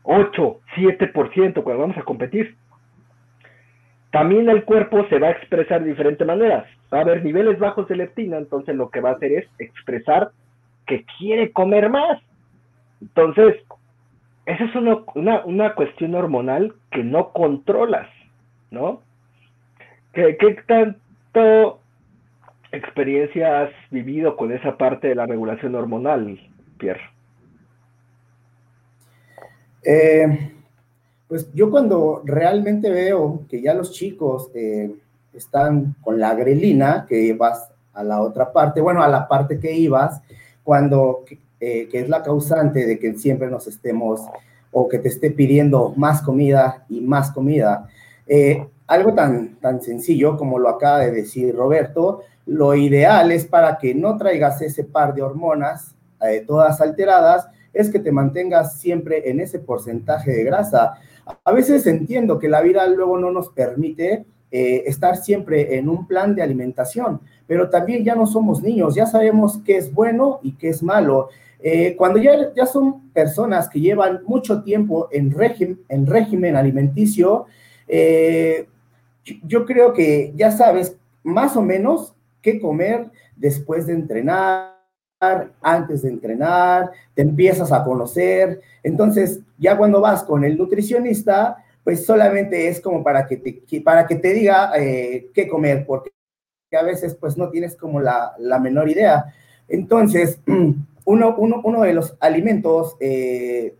[0.04, 2.56] 8, 7% cuando vamos a competir.
[4.12, 6.66] También el cuerpo se va a expresar de diferentes maneras.
[6.92, 10.32] Va a haber niveles bajos de leptina, entonces lo que va a hacer es expresar
[10.88, 12.20] que quiere comer más.
[13.02, 13.56] Entonces,
[14.48, 18.10] esa es una, una, cuestión hormonal que no controlas,
[18.72, 19.02] ¿no?
[20.14, 20.96] ¿Qué, ¿Qué,
[21.32, 21.80] tanto
[22.72, 26.40] experiencia has vivido con esa parte de la regulación hormonal,
[26.78, 27.02] Pierre?
[29.84, 30.52] Eh,
[31.28, 34.92] pues yo cuando realmente veo que ya los chicos eh,
[35.34, 39.74] están con la grelina, que vas a la otra parte, bueno, a la parte que
[39.74, 40.22] ibas,
[40.64, 41.24] cuando
[41.60, 44.22] eh, que es la causante de que siempre nos estemos
[44.72, 47.90] o que te esté pidiendo más comida y más comida.
[48.30, 53.78] Eh, algo tan, tan sencillo como lo acaba de decir Roberto, lo ideal es para
[53.78, 59.30] que no traigas ese par de hormonas eh, todas alteradas, es que te mantengas siempre
[59.30, 60.94] en ese porcentaje de grasa.
[61.44, 66.34] A veces entiendo que la vida luego no nos permite estar siempre en un plan
[66.34, 70.70] de alimentación, pero también ya no somos niños, ya sabemos qué es bueno y qué
[70.70, 71.30] es malo.
[71.62, 77.48] Eh, cuando ya, ya son personas que llevan mucho tiempo en, régimen, en régimen alimenticio,
[77.90, 78.68] eh,
[79.44, 84.78] yo creo que ya sabes más o menos qué comer después de entrenar,
[85.62, 88.62] antes de entrenar, te empiezas a conocer.
[88.84, 94.08] Entonces, ya cuando vas con el nutricionista, pues solamente es como para que te, para
[94.08, 96.12] que te diga eh, qué comer, porque
[96.72, 99.34] a veces pues no tienes como la, la menor idea.
[99.68, 100.40] Entonces,
[101.06, 103.76] uno, de los alimentos eh,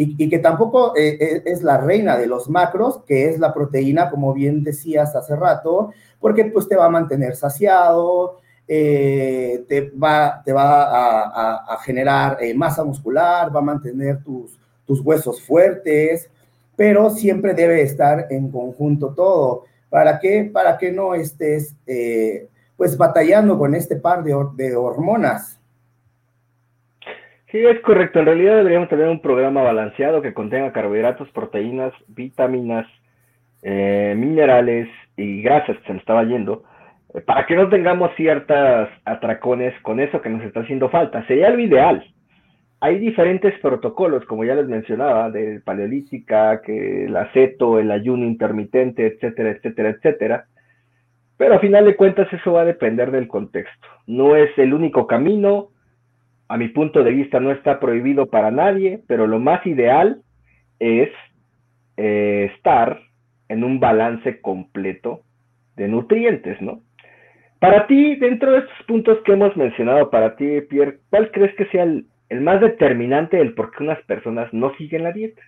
[0.00, 4.10] y, que tampoco eh, eh, es la reina de los macros, que es la proteína,
[4.10, 10.52] como bien decías hace rato, porque pues te va a mantener saciado, te va, te
[10.52, 14.56] va a, generar masa muscular, va a mantener tus,
[14.86, 16.30] tus huesos fuertes,
[16.76, 19.64] pero siempre debe estar en conjunto todo.
[19.90, 20.48] ¿Para qué?
[20.52, 21.74] Para que no estés
[22.76, 25.57] pues batallando con este par de hormonas.
[27.50, 28.18] Sí, es correcto.
[28.18, 32.86] En realidad deberíamos tener un programa balanceado que contenga carbohidratos, proteínas, vitaminas,
[33.62, 36.64] eh, minerales y grasas, que se nos estaba yendo,
[37.14, 41.26] eh, para que no tengamos ciertas atracones con eso que nos está haciendo falta.
[41.26, 42.04] Sería lo ideal.
[42.80, 49.06] Hay diferentes protocolos, como ya les mencionaba, de paleolítica, que el aceto, el ayuno intermitente,
[49.06, 50.44] etcétera, etcétera, etcétera.
[51.38, 53.88] Pero a final de cuentas eso va a depender del contexto.
[54.06, 55.70] No es el único camino,
[56.48, 60.22] a mi punto de vista no está prohibido para nadie, pero lo más ideal
[60.78, 61.10] es
[61.96, 63.00] eh, estar
[63.48, 65.22] en un balance completo
[65.76, 66.80] de nutrientes, ¿no?
[67.60, 71.66] Para ti, dentro de estos puntos que hemos mencionado, para ti, Pierre, ¿cuál crees que
[71.66, 72.06] sea el,
[72.40, 75.42] más determinante del por qué unas personas no siguen la dieta?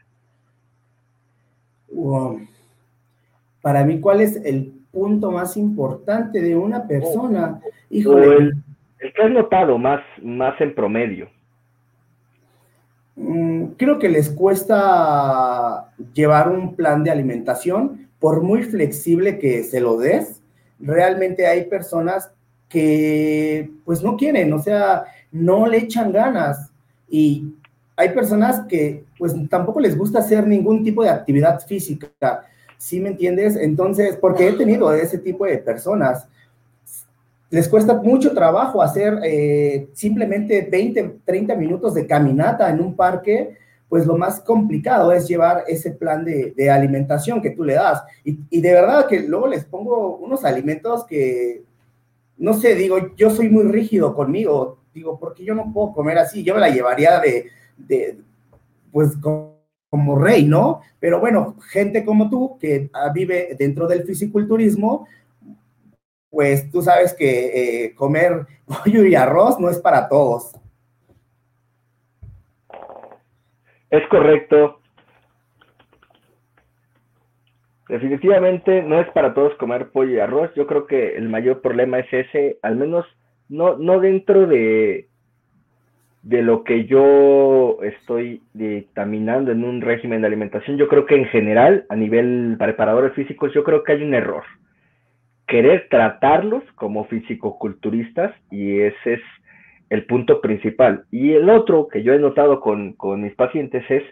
[3.62, 7.60] Para mí, ¿cuál es el punto más importante de una persona?
[7.90, 8.36] Híjole.
[8.36, 8.54] El
[9.00, 11.28] que has notado más, más en promedio.
[13.16, 19.80] Mm, creo que les cuesta llevar un plan de alimentación, por muy flexible que se
[19.80, 20.42] lo des.
[20.78, 22.30] Realmente hay personas
[22.68, 26.70] que pues no quieren, o sea, no le echan ganas.
[27.08, 27.54] Y
[27.96, 32.10] hay personas que pues tampoco les gusta hacer ningún tipo de actividad física.
[32.76, 33.56] ¿Sí me entiendes?
[33.56, 36.26] Entonces, porque he tenido ese tipo de personas
[37.50, 43.56] les cuesta mucho trabajo hacer eh, simplemente 20, 30 minutos de caminata en un parque,
[43.88, 48.04] pues lo más complicado es llevar ese plan de, alimentación que tú le das.
[48.24, 51.64] Y, de verdad que luego les pongo unos alimentos que,
[52.38, 56.44] no sé, digo, yo soy muy rígido conmigo, digo, porque yo no puedo comer así,
[56.44, 58.16] yo me la llevaría de,
[58.92, 59.58] pues como,
[60.20, 60.82] rey, ¿no?
[61.00, 65.08] Pero bueno, gente como tú que vive dentro del fisiculturismo,
[66.30, 70.52] pues tú sabes que eh, comer pollo y arroz no es para todos.
[73.90, 74.80] Es correcto.
[77.88, 80.50] Definitivamente no es para todos comer pollo y arroz.
[80.54, 83.04] Yo creo que el mayor problema es ese, al menos
[83.48, 85.08] no, no dentro de,
[86.22, 90.76] de lo que yo estoy dictaminando en un régimen de alimentación.
[90.76, 94.44] Yo creo que en general, a nivel preparadores físicos, yo creo que hay un error.
[95.50, 99.20] Querer tratarlos como fisicoculturistas y ese es
[99.90, 101.04] el punto principal.
[101.10, 104.04] Y el otro que yo he notado con, con mis pacientes es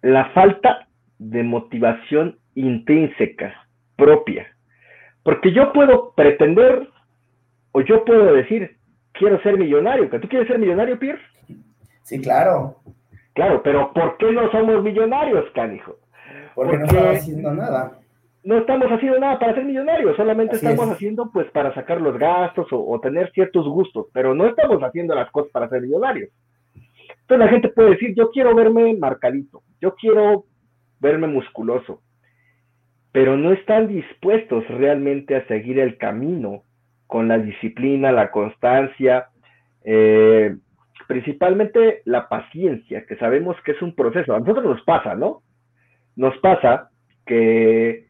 [0.00, 0.86] la falta
[1.18, 3.52] de motivación intrínseca,
[3.96, 4.46] propia.
[5.24, 6.88] Porque yo puedo pretender
[7.72, 8.76] o yo puedo decir,
[9.12, 10.08] quiero ser millonario.
[10.08, 11.20] ¿Tú quieres ser millonario, Pierre?
[12.02, 12.76] Sí, claro.
[13.34, 15.96] Claro, pero ¿por qué no somos millonarios, canijo?
[16.54, 17.98] Porque, no estamos haciendo nada.
[18.44, 22.66] No estamos haciendo nada para ser millonarios, solamente estamos haciendo pues para sacar los gastos
[22.72, 26.30] o, tener ciertos gustos, pero no estamos haciendo las cosas para ser millonarios.
[26.74, 30.44] Entonces la gente puede decir, yo quiero verme marcadito, yo quiero
[30.98, 32.02] verme musculoso,
[33.12, 36.64] pero no están dispuestos realmente a seguir el camino
[37.06, 39.28] con la disciplina, la constancia,
[39.84, 40.56] eh,
[41.06, 44.34] principalmente la paciencia, que sabemos que es un proceso.
[44.34, 45.42] A nosotros nos pasa, ¿no?
[46.16, 46.90] Nos pasa
[47.26, 48.06] que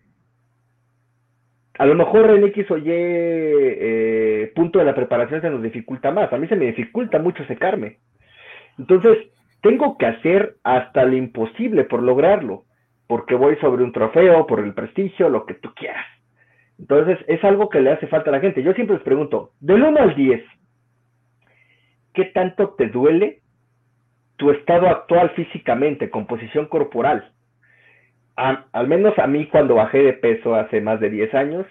[1.78, 6.10] a lo mejor en X o Y eh, punto de la preparación se nos dificulta
[6.10, 6.32] más.
[6.32, 7.98] A mí se me dificulta mucho secarme.
[8.78, 9.18] Entonces,
[9.62, 12.64] tengo que hacer hasta lo imposible por lograrlo,
[13.06, 16.04] porque voy sobre un trofeo, por el prestigio, lo que tú quieras.
[16.78, 18.62] Entonces, es algo que le hace falta a la gente.
[18.62, 20.42] Yo siempre les pregunto, del 1 al 10,
[22.12, 23.40] ¿qué tanto te duele
[24.36, 27.32] tu estado actual físicamente, composición corporal?
[28.36, 31.66] Al menos a mí cuando bajé de peso hace más de 10 años,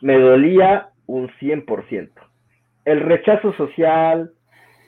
[0.00, 2.10] me dolía un 100%.
[2.84, 4.30] El rechazo social,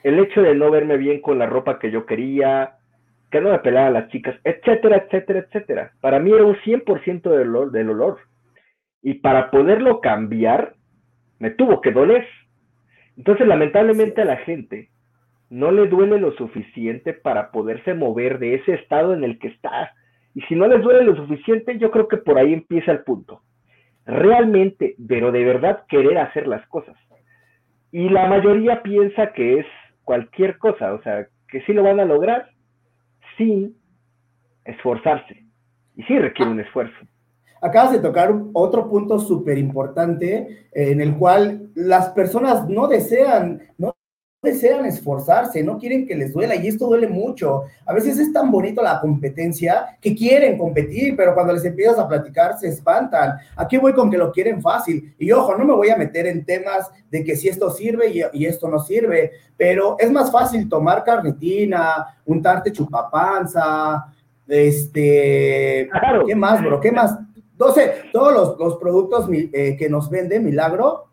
[0.04, 2.74] el hecho de no verme bien con la ropa que yo quería,
[3.30, 5.92] que no me pelaban las chicas, etcétera, etcétera, etcétera.
[6.00, 8.18] Para mí era un 100% del olor, del olor.
[9.02, 10.74] Y para poderlo cambiar,
[11.38, 12.26] me tuvo que doler.
[13.16, 14.88] Entonces, lamentablemente a la gente
[15.50, 19.92] no le duele lo suficiente para poderse mover de ese estado en el que está.
[20.38, 23.42] Y si no les duele lo suficiente, yo creo que por ahí empieza el punto.
[24.06, 26.96] Realmente, pero de verdad querer hacer las cosas.
[27.90, 29.66] Y la mayoría piensa que es
[30.04, 32.50] cualquier cosa, o sea, que sí lo van a lograr
[33.36, 33.74] sin
[34.64, 35.44] esforzarse.
[35.96, 36.94] Y sí requiere un esfuerzo.
[37.60, 43.60] Acabas de tocar otro punto súper importante eh, en el cual las personas no desean,
[43.76, 43.96] no
[44.40, 47.64] desean esforzarse, no quieren que les duela y esto duele mucho.
[47.84, 52.06] A veces es tan bonito la competencia que quieren competir, pero cuando les empiezas a
[52.06, 53.36] platicar se espantan.
[53.56, 55.12] Aquí voy con que lo quieren fácil.
[55.18, 58.46] Y ojo, no me voy a meter en temas de que si esto sirve y,
[58.46, 64.06] esto no sirve, pero es más fácil tomar carnitina, untarte chupapanza,
[64.46, 65.90] este,
[66.26, 66.80] ¿qué más, bro?
[66.80, 67.18] ¿Qué más?
[67.52, 71.07] Entonces, todos los, productos eh, que nos vende Milagro,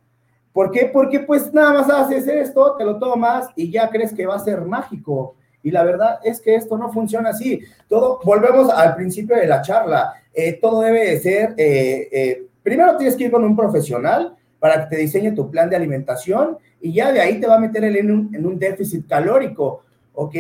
[0.56, 0.86] ¿por qué?
[0.86, 4.40] Porque pues nada más haces esto, te lo tomas y ya crees que va a
[4.40, 5.36] ser mágico.
[5.62, 7.60] Y la verdad es que esto no funciona así.
[7.90, 10.14] Todo, volvemos al principio de la charla.
[10.34, 14.96] Eh, todo debe de ser, eh, primero tienes que ir con un profesional para que
[14.96, 18.10] te diseñe tu plan de alimentación y ya de ahí te va a meter en
[18.10, 20.36] un, en un déficit calórico, ¿ok?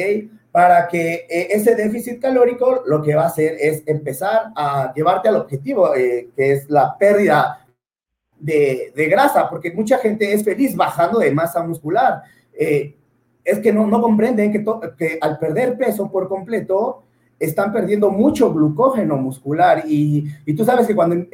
[0.55, 5.27] para que eh, ese déficit calórico lo que va a hacer es empezar a llevarte
[5.27, 7.64] al objetivo, eh, que es la pérdida
[8.39, 12.23] de, grasa, porque mucha gente es feliz bajando de masa muscular.
[12.53, 12.95] Eh,
[13.43, 17.03] es que no, no comprenden que, al perder peso por completo,
[17.39, 21.27] están perdiendo mucho glucógeno muscular y, y tú sabes que cuando,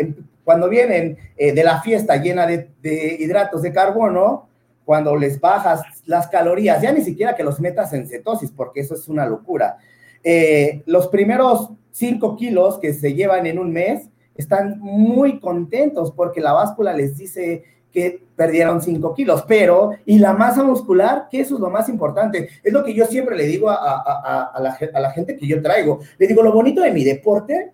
[0.43, 4.49] cuando vienen de la fiesta llena de, de hidratos de carbono,
[4.83, 8.95] cuando les bajas las calorías, ya ni siquiera que los metas en cetosis, porque eso
[8.95, 9.77] es una locura.
[10.23, 16.41] Eh, los primeros 5 kilos que se llevan en un mes están muy contentos porque
[16.41, 21.27] la báscula les dice que perdieron 5 kilos, pero ¿y la masa muscular?
[21.29, 22.49] Que eso es lo más importante.
[22.63, 25.99] Es lo que yo siempre le digo a, la, a la gente que yo traigo.
[26.17, 27.73] Le digo, lo bonito de mi deporte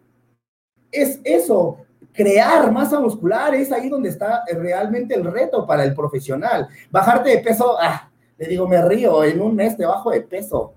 [0.91, 1.77] es eso,
[2.13, 6.67] crear masa muscular es ahí donde está realmente el reto para el profesional.
[6.89, 10.73] Bajarte de peso, ah, le digo, me río, en un mes te bajo de peso.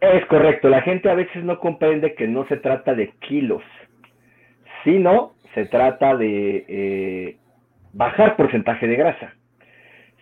[0.00, 3.62] Es correcto, la gente a veces no comprende que no se trata de kilos,
[4.82, 7.36] sino se trata de eh,
[7.92, 9.34] bajar porcentaje de grasa.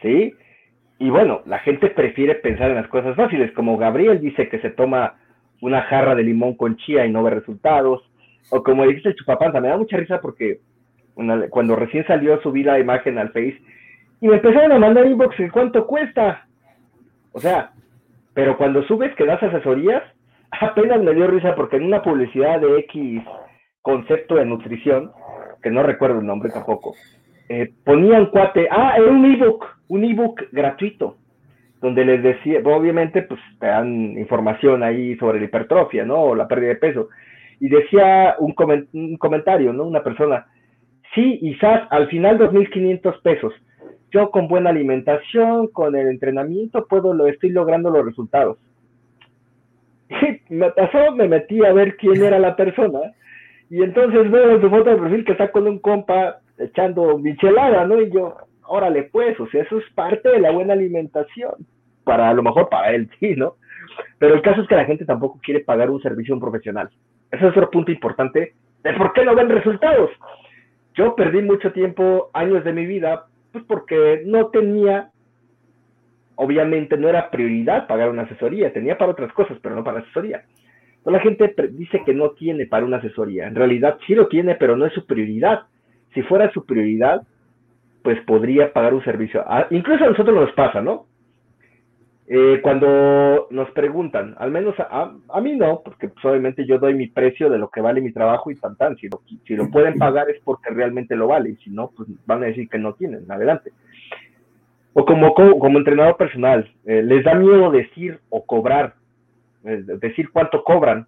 [0.02, 0.34] ¿Sí?
[0.98, 4.70] Y bueno, la gente prefiere pensar en las cosas fáciles, como Gabriel dice que se
[4.70, 5.14] toma
[5.60, 8.02] una jarra de limón con chía y no ve resultados,
[8.50, 10.60] o como dijiste el chupapanta, me da mucha risa porque
[11.50, 13.60] cuando recién salió subí la imagen al Face
[14.20, 16.46] y me empezaron a mandar inbox cuánto cuesta.
[17.32, 17.72] O sea,
[18.38, 20.00] pero cuando subes que das asesorías,
[20.52, 23.20] apenas me dio risa porque en una publicidad de X
[23.82, 25.10] concepto de nutrición,
[25.60, 26.94] que no recuerdo el nombre tampoco,
[27.48, 31.16] eh, ponían cuate, ah, era un ebook, un ebook gratuito,
[31.80, 36.22] donde les decía, obviamente, pues te dan información ahí sobre la hipertrofia, ¿no?
[36.22, 37.08] O la pérdida de peso.
[37.58, 38.54] Y decía un,
[38.92, 39.82] un comentario, ¿no?
[39.82, 40.46] Una persona,
[41.12, 43.52] sí, quizás al final 2.500 pesos.
[44.10, 48.58] Yo con buena alimentación, con el entrenamiento, puedo, lo estoy logrando los resultados.
[50.50, 53.12] Y me pasó, me metí a ver quién era la persona,
[53.70, 57.86] y entonces veo en su foto de perfil que está con un compa echando michelada,
[57.86, 58.00] ¿no?
[58.00, 58.34] Y yo,
[58.66, 61.52] órale pues, o sea, eso es parte de la buena alimentación,
[62.04, 63.56] para a lo mejor para él, sí, ¿no?
[64.18, 66.88] Pero el caso es que la gente tampoco quiere pagar un servicio a un profesional.
[67.30, 70.10] Ese es otro punto importante de por qué no ven resultados.
[70.94, 73.26] Yo perdí mucho tiempo, años de mi vida,
[73.58, 75.10] pues porque no tenía,
[76.36, 80.44] obviamente no era prioridad pagar una asesoría, tenía para otras cosas, pero no para asesoría.
[81.04, 83.46] la gente dice que no tiene para una asesoría.
[83.46, 85.62] En realidad sí lo tiene, pero no es su prioridad.
[86.14, 87.22] Si fuera su prioridad,
[88.02, 89.42] pues podría pagar un servicio.
[89.46, 91.06] Ah, incluso a nosotros nos pasa, ¿no?
[92.30, 97.06] Eh, cuando nos preguntan, al menos a, mí no, porque pues, obviamente yo doy mi
[97.06, 99.94] precio de lo que vale mi trabajo y tan tan, si lo, si lo pueden
[99.98, 102.92] pagar es porque realmente lo vale, y si no, pues van a decir que no
[102.92, 103.72] tienen, adelante.
[104.92, 108.92] O como, como, entrenador personal, eh, les da miedo decir o cobrar,
[109.64, 111.06] eh, decir cuánto cobran,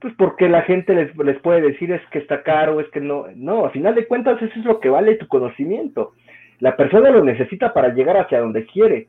[0.00, 3.26] pues porque la gente les, les puede decir es que está caro, es que no,
[3.36, 6.14] no, a final de cuentas eso es lo que vale tu conocimiento.
[6.58, 9.06] La persona lo necesita para llegar hacia donde quiere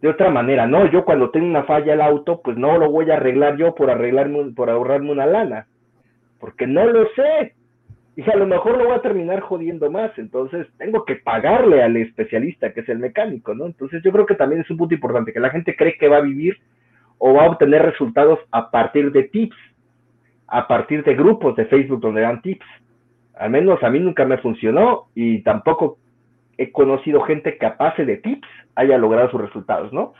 [0.00, 0.66] de otra manera.
[0.66, 3.74] No, yo cuando tengo una falla el auto, pues no lo voy a arreglar yo
[3.74, 5.66] por arreglarme, por ahorrarme una lana,
[6.38, 7.54] porque no lo sé.
[8.16, 11.98] Y a lo mejor lo voy a terminar jodiendo más, entonces tengo que pagarle al
[11.98, 13.66] especialista, que es el mecánico, ¿no?
[13.66, 16.16] Entonces yo creo que también es un punto importante, que la gente cree que va
[16.16, 16.56] a vivir
[17.18, 19.56] o va a obtener resultados a partir de tips,
[20.46, 22.64] a partir de grupos de Facebook donde dan tips.
[23.34, 25.98] Al menos a mí nunca me funcionó y tampoco
[26.58, 30.14] he conocido gente capaz de tips haya logrado sus resultados, ¿no?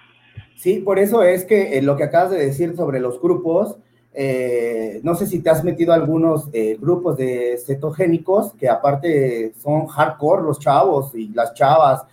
[0.57, 3.77] Sí, por eso es que eh, lo que acabas de decir sobre los grupos,
[4.15, 9.53] eh, no sé si te has metido a algunos eh, grupos de cetogénicos que aparte
[9.57, 12.07] son hardcore los chavos y las chavas.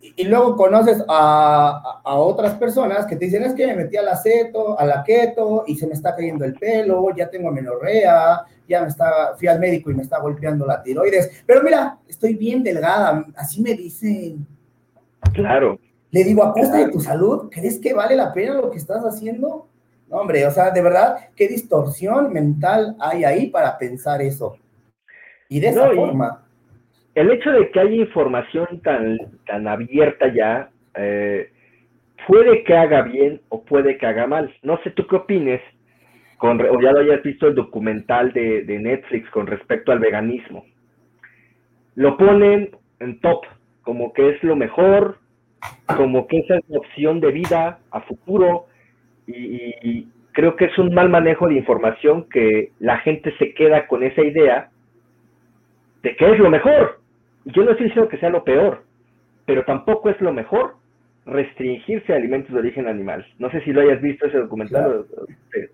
[0.00, 4.02] Y, luego conoces a, a, otras personas que te dicen, es que me metí a
[4.02, 8.44] la ceto, a la keto y se me está cayendo el pelo, ya tengo menorrea,
[8.68, 11.42] ya me está, fui al médico y me está golpeando la tiroides.
[11.44, 14.46] Pero mira, estoy bien delgada, así me dicen.
[15.32, 15.78] Claro.
[16.10, 19.02] Le digo, a costa de tu salud, ¿crees que vale la pena lo que estás
[19.04, 19.68] haciendo?
[20.08, 24.56] No, hombre, o sea, de verdad, qué distorsión mental hay ahí para pensar eso.
[25.48, 26.47] Y de esa forma.
[27.18, 31.50] El hecho de que haya información tan, tan abierta ya, eh,
[32.28, 34.54] puede que haga bien o puede que haga mal.
[34.62, 35.60] No sé tú qué opines,
[36.36, 40.64] con, o ya lo hayas visto el documental de, de Netflix con respecto al veganismo.
[41.96, 43.46] Lo ponen en top,
[43.82, 45.18] como que es lo mejor,
[45.96, 48.66] como que esa es la opción de vida a futuro
[49.26, 54.04] y, creo que es un mal manejo de información que la gente se queda con
[54.04, 54.70] esa idea
[56.04, 57.00] de que es lo mejor.
[57.54, 58.84] Yo no estoy diciendo que sea lo peor,
[59.46, 60.76] pero tampoco es lo mejor
[61.26, 63.26] restringirse a alimentos de origen animal.
[63.38, 65.04] No sé si lo hayas visto ese documental.
[65.52, 65.68] ¿Qué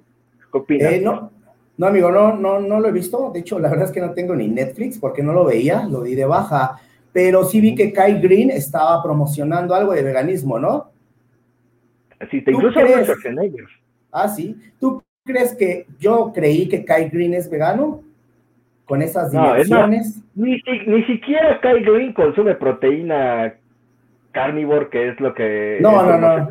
[0.51, 0.93] opinas?
[0.93, 1.31] Eh, no,
[1.77, 3.31] no, amigo, no, no, no lo he visto.
[3.33, 6.03] De hecho, la verdad es que no tengo ni Netflix porque no lo veía, lo
[6.03, 6.81] di de baja
[7.15, 10.91] pero sí vi que Kai Green estaba promocionando algo de veganismo, ¿no?
[12.29, 13.09] Sí, te incluso crees...
[14.11, 14.59] Ah, sí.
[14.81, 18.03] ¿Tú crees que yo creí que Kai Green es vegano?
[18.85, 20.23] Con esas dimensiones.
[20.35, 23.55] No, ni, ni, siquiera Kai Green consume proteína
[24.33, 25.79] carnívoro, que es lo que.
[25.81, 26.49] No, no, no.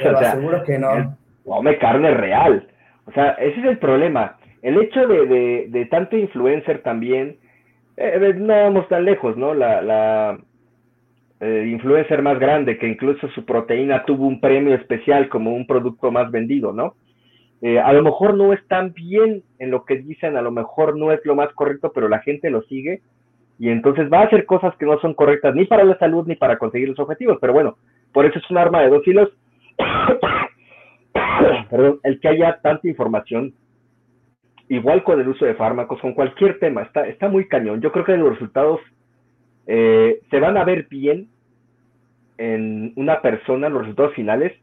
[0.00, 1.16] Te lo aseguro que no.
[1.44, 2.66] Come carne real.
[3.06, 4.38] O sea, ese es el problema.
[4.62, 7.36] El hecho de, de, de tanto influencer también
[7.96, 9.52] eh, no vamos tan lejos, ¿no?
[9.52, 10.38] La, la
[11.40, 16.10] eh, influencer más grande, que incluso su proteína tuvo un premio especial como un producto
[16.10, 16.94] más vendido, ¿no?
[17.62, 20.96] Eh, a lo mejor no es tan bien en lo que dicen, a lo mejor
[20.96, 23.02] no es lo más correcto, pero la gente lo sigue
[23.58, 26.34] y entonces va a hacer cosas que no son correctas ni para la salud ni
[26.34, 27.36] para conseguir los objetivos.
[27.40, 27.76] Pero bueno,
[28.12, 29.28] por eso es un arma de dos hilos.
[31.70, 33.52] Perdón, el que haya tanta información
[34.68, 37.82] igual con el uso de fármacos, con cualquier tema, está, está muy cañón.
[37.82, 38.80] Yo creo que los resultados
[39.66, 41.28] eh, se van a ver bien
[42.38, 44.54] en una persona los resultados finales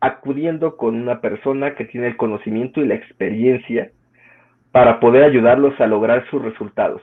[0.00, 3.90] acudiendo con una persona que tiene el conocimiento y la experiencia
[4.72, 7.02] para poder ayudarlos a lograr sus resultados.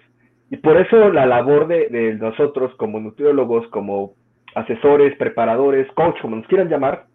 [0.49, 4.13] Y por eso la labor de, nosotros como nutriólogos, como
[4.55, 7.05] asesores, preparadores, coach, como nos quieran llamar,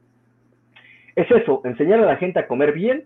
[1.17, 3.05] es eso, enseñar a la gente a comer bien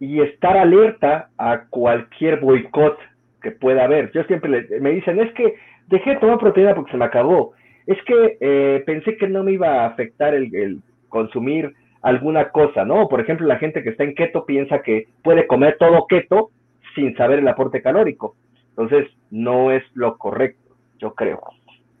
[0.00, 2.98] y estar alerta a cualquier boicot
[3.42, 4.10] que pueda haber.
[4.12, 5.54] Yo siempre me dicen, es que
[5.88, 7.52] dejé de tomar proteína porque se me acabó.
[7.86, 11.72] Es que eh, pensé que no me iba a afectar el, el, consumir
[12.06, 13.08] alguna cosa, ¿no?
[13.08, 16.50] Por ejemplo, la gente que está en keto piensa que puede comer todo keto
[16.94, 18.36] sin saber el aporte calórico.
[18.70, 21.40] Entonces, no es lo correcto, yo creo.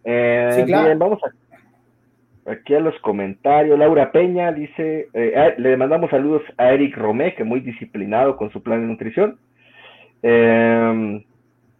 [0.04, 3.76] Eh, bien, vamos a, aquí a los comentarios.
[3.76, 8.62] Laura Peña dice, eh, le mandamos saludos a Eric Romé, que muy disciplinado con su
[8.62, 9.40] plan de nutrición.
[10.22, 11.24] Em,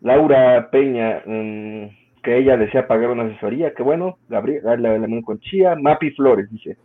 [0.01, 1.85] Laura Peña, mm,
[2.25, 5.77] que ella desea pagar una asesoría, que bueno, Gabriel, la, la, con Chía.
[5.77, 6.77] Mapi Flores dice,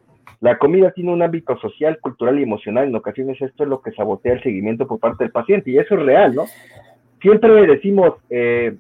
[0.42, 2.88] la comida tiene un ámbito social, cultural y emocional.
[2.88, 5.94] En ocasiones esto es lo que sabotea el seguimiento por parte del paciente y eso
[5.94, 6.46] es real, ¿no?
[7.22, 8.76] Siempre decimos, eh,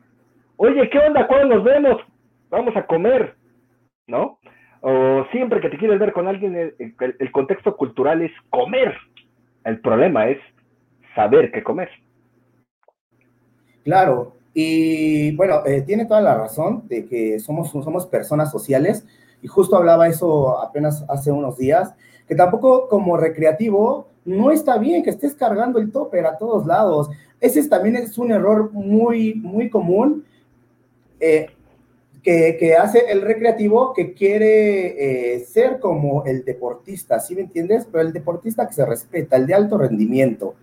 [0.57, 1.27] oye, ¿qué onda?
[1.27, 2.01] ¿Cuándo nos vemos?
[2.49, 3.35] Vamos a comer,
[4.07, 4.39] ¿no?
[4.81, 8.97] O siempre que te quieres ver con alguien, el, contexto cultural es comer.
[9.63, 10.39] El problema es
[11.13, 11.89] saber qué comer.
[13.83, 19.07] Claro, y bueno, eh, tiene toda la razón de que somos, somos personas sociales
[19.41, 21.93] y justo hablaba eso apenas hace unos días,
[22.27, 27.09] que tampoco como recreativo no está bien que estés cargando el topper a todos lados.
[27.39, 30.25] Ese también es un error muy, muy común
[31.19, 31.47] eh,
[32.23, 37.87] que, hace el recreativo que quiere eh, ser como el deportista, ¿sí me entiendes?
[37.91, 40.55] Pero el deportista que se respeta, el de alto rendimiento.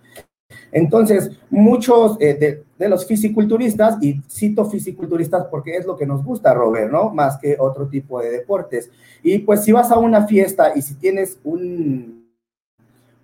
[0.71, 6.53] Entonces, muchos eh, de, los fisiculturistas, y cito fisiculturistas porque es lo que nos gusta,
[6.53, 7.09] Robert, ¿no?
[7.09, 8.89] Más que otro tipo de deportes.
[9.23, 12.29] Y pues si vas a una fiesta y si tienes un,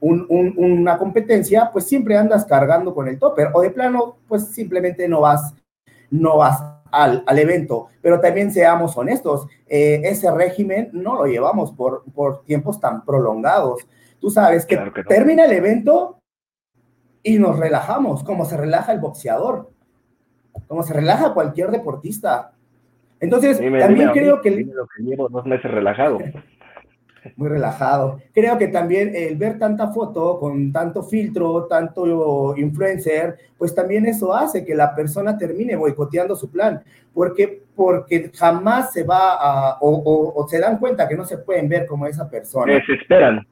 [0.02, 5.22] una competencia, pues siempre andas cargando con el topper, o de plano, pues simplemente no
[5.22, 5.54] vas,
[6.10, 7.88] no vas al, evento.
[8.02, 13.88] Pero también seamos honestos, eh, ese régimen no lo llevamos por, por tiempos tan prolongados.
[14.20, 14.78] Tú sabes que,
[15.08, 16.20] termina el evento
[17.26, 19.72] y nos relajamos, como se relaja el boxeador,
[20.68, 22.52] como se relaja cualquier deportista.
[23.20, 24.52] Entonces, también creo que...
[24.52, 26.20] Lo que llevo dos meses relajado.
[27.36, 28.20] Muy relajado.
[28.32, 34.32] Creo que también el ver tanta foto con tanto filtro, tanto influencer, pues también eso
[34.32, 40.46] hace que la persona termine boicoteando su plan, porque, porque jamás se va a, o,
[40.48, 42.78] se dan cuenta que no se pueden ver como esa persona.
[42.78, 43.48] esperan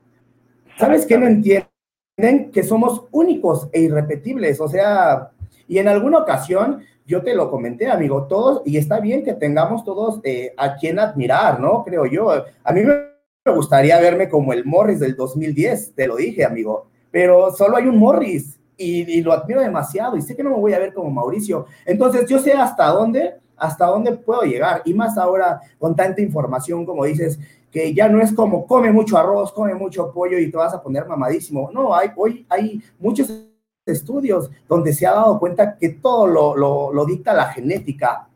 [0.78, 1.73] ¿Sabes qué no entiendo?
[2.16, 5.32] Que somos únicos e irrepetibles, o sea,
[5.68, 9.84] y en alguna ocasión yo te lo comenté, amigo, todos, y está bien que tengamos
[9.84, 11.84] todos eh, a quien admirar, ¿no?
[11.84, 12.32] Creo yo.
[12.64, 17.52] A mí me gustaría verme como el Morris del 2010, te lo dije, amigo, pero
[17.52, 20.80] solo hay un Morris y, lo admiro demasiado y sé que no me voy a
[20.80, 21.66] ver como Mauricio.
[21.86, 26.86] Entonces yo sé hasta dónde, hasta dónde puedo llegar y más ahora con tanta información
[26.86, 27.40] como dices,
[27.74, 30.82] que ya no es como come mucho arroz, come mucho pollo y te vas a
[30.82, 31.72] poner mamadísimo.
[31.74, 33.50] No, hay, hoy hay muchos
[33.84, 38.28] estudios donde se ha dado cuenta que todo lo, dicta la genética.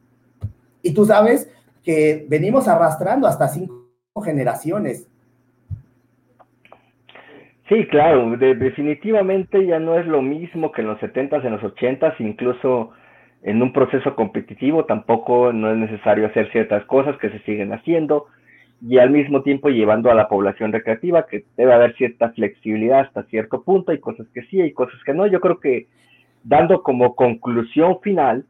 [0.82, 1.52] Y tú sabes
[1.84, 3.76] que venimos arrastrando hasta cinco
[4.24, 5.08] generaciones.
[7.70, 12.16] Sí, claro, definitivamente ya no es lo mismo que en los 70s, en los 80s,
[12.20, 12.92] incluso
[13.44, 18.28] en un proceso competitivo tampoco no es necesario hacer ciertas cosas que se siguen haciendo
[18.82, 23.24] y al mismo tiempo llevando a la población recreativa, que debe haber cierta flexibilidad hasta
[23.24, 25.26] cierto punto, hay cosas que sí, hay cosas que no.
[25.28, 25.88] Yo creo que
[26.44, 28.46] dando como conclusión final,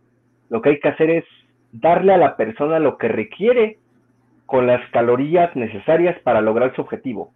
[0.49, 1.25] lo que hay que hacer es
[1.71, 3.77] darle a la persona lo que requiere
[4.45, 7.31] con las calorías necesarias para lograr su objetivo.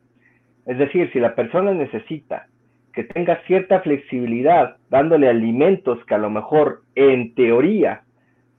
[0.66, 2.48] Es decir, si la persona necesita
[2.94, 8.04] que tenga cierta flexibilidad dándole alimentos que a lo mejor en teoría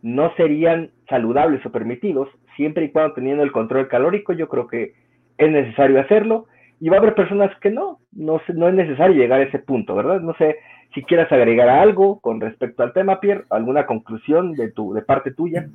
[0.03, 4.95] no serían saludables o permitidos, siempre y cuando teniendo el control calórico, yo creo que
[5.39, 6.47] es necesario hacerlo.
[6.81, 9.95] Y va a haber personas que no, no, no es necesario llegar a ese punto,
[9.95, 10.21] ¿verdad?
[10.21, 10.57] No sé
[10.95, 15.31] si quieras agregar algo con respecto al tema, Pierre, alguna conclusión de, tu, de parte
[15.31, 15.69] tuya.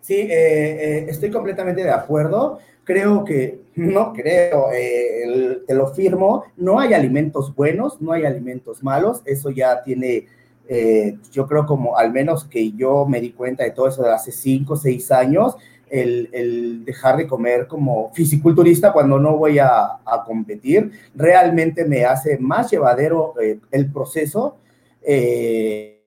[0.00, 2.58] Sí, eh, eh, estoy completamente de acuerdo.
[2.84, 8.82] Creo que, no creo, eh, te lo firmo, no hay alimentos buenos, no hay alimentos
[8.82, 10.26] malos, eso ya tiene
[10.66, 14.12] eh, yo creo como al menos que yo me di cuenta de todo eso de
[14.12, 15.56] hace cinco o seis años,
[15.90, 22.70] el, dejar de comer como fisiculturista cuando no voy a, competir, realmente me hace más
[22.70, 24.56] llevadero eh, el proceso.
[25.02, 26.02] Eh,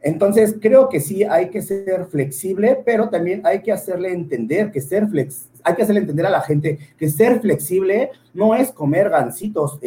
[0.00, 4.80] Entonces, creo que sí hay que ser flexible, pero también hay que hacerle entender que
[4.80, 9.10] ser flex, hay que hacerle entender a la gente que ser flexible no es comer
[9.10, 9.78] gancitos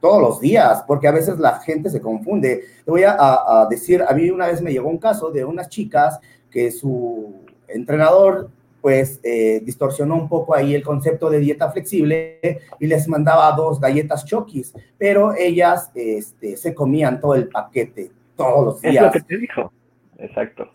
[0.00, 2.64] todos los días, porque a veces la gente se confunde.
[2.84, 6.20] Te voy a, decir, a mí una vez me llegó un caso de unas chicas
[6.50, 7.34] que su
[7.66, 12.38] entrenador pues eh, distorsionó un poco ahí el concepto de dieta flexible
[12.78, 18.64] y les mandaba dos galletas chokis, pero ellas este, se comían todo el paquete todos
[18.64, 18.94] los días.
[18.94, 19.72] Es lo que te dijo,
[20.18, 20.70] exacto.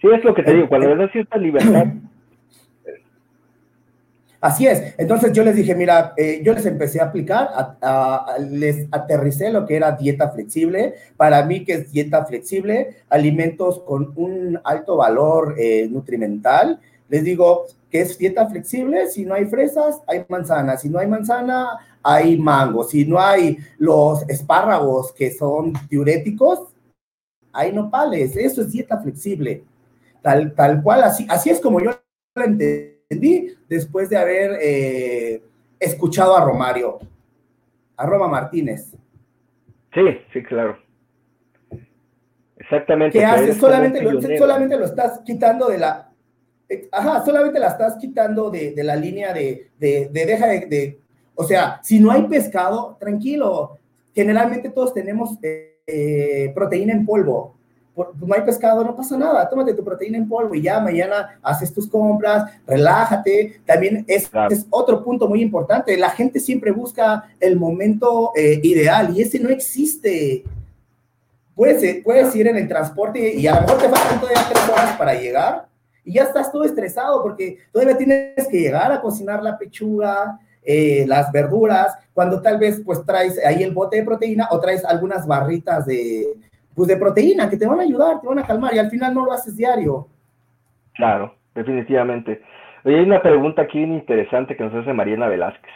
[0.00, 1.86] Sí, es lo que te digo, cuando le das cierta libertad.
[4.44, 4.94] Así es.
[4.98, 7.78] Entonces yo les dije, mira, eh, yo les empecé a aplicar,
[8.50, 10.96] les aterricé lo que era dieta flexible.
[11.16, 16.78] Para mí, que es dieta flexible, alimentos con un alto valor eh, nutrimental.
[17.08, 21.06] Les digo que es dieta flexible, si no hay fresas, hay manzana, si no hay
[21.06, 26.68] manzana, hay mango, si no hay los espárragos que son diuréticos,
[27.50, 29.64] hay nopales, eso es dieta flexible,
[30.20, 31.92] tal, tal cual, así, así es como yo
[32.34, 32.93] lo entendí
[33.68, 35.42] después de haber eh,
[35.78, 36.98] escuchado a Romario,
[37.96, 38.94] a Roma Martínez.
[39.92, 40.02] Sí,
[40.32, 40.78] sí, claro.
[42.56, 43.18] Exactamente.
[43.18, 43.56] ¿Qué haces?
[43.56, 46.10] Solamente lo, solamente lo estás quitando de la...
[46.68, 50.98] Eh, ajá, solamente la estás quitando de, la línea de, de, deja de,
[51.34, 53.78] O sea, si no hay pescado, tranquilo.
[54.14, 55.38] Generalmente todos tenemos...
[55.42, 57.56] Eh, proteína en polvo.
[57.96, 61.72] No hay pescado, no pasa nada, tómate tu proteína en polvo y ya mañana haces
[61.72, 63.60] tus compras, relájate.
[63.64, 69.16] También es, es otro punto muy importante, la gente siempre busca el momento eh, ideal
[69.16, 70.44] y ese no existe.
[71.54, 74.96] Puedes, puedes ir en el transporte y a lo mejor te faltan todavía tres horas
[74.96, 75.68] para llegar
[76.04, 81.04] y ya estás todo estresado porque todavía tienes que llegar a cocinar la pechuga, eh,
[81.06, 85.26] las verduras, cuando tal vez pues traes ahí el bote de proteína o traes algunas
[85.28, 86.34] barritas de,
[86.74, 89.14] pues, de proteína que te van a ayudar, te van a calmar y al final
[89.14, 90.08] no lo haces diario.
[90.94, 92.42] Claro, definitivamente.
[92.84, 95.72] Oye, hay una pregunta aquí bien interesante que nos hace Mariana Velázquez.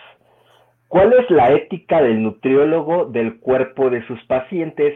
[0.88, 4.94] ¿Cuál es la ética del nutriólogo del cuerpo de sus pacientes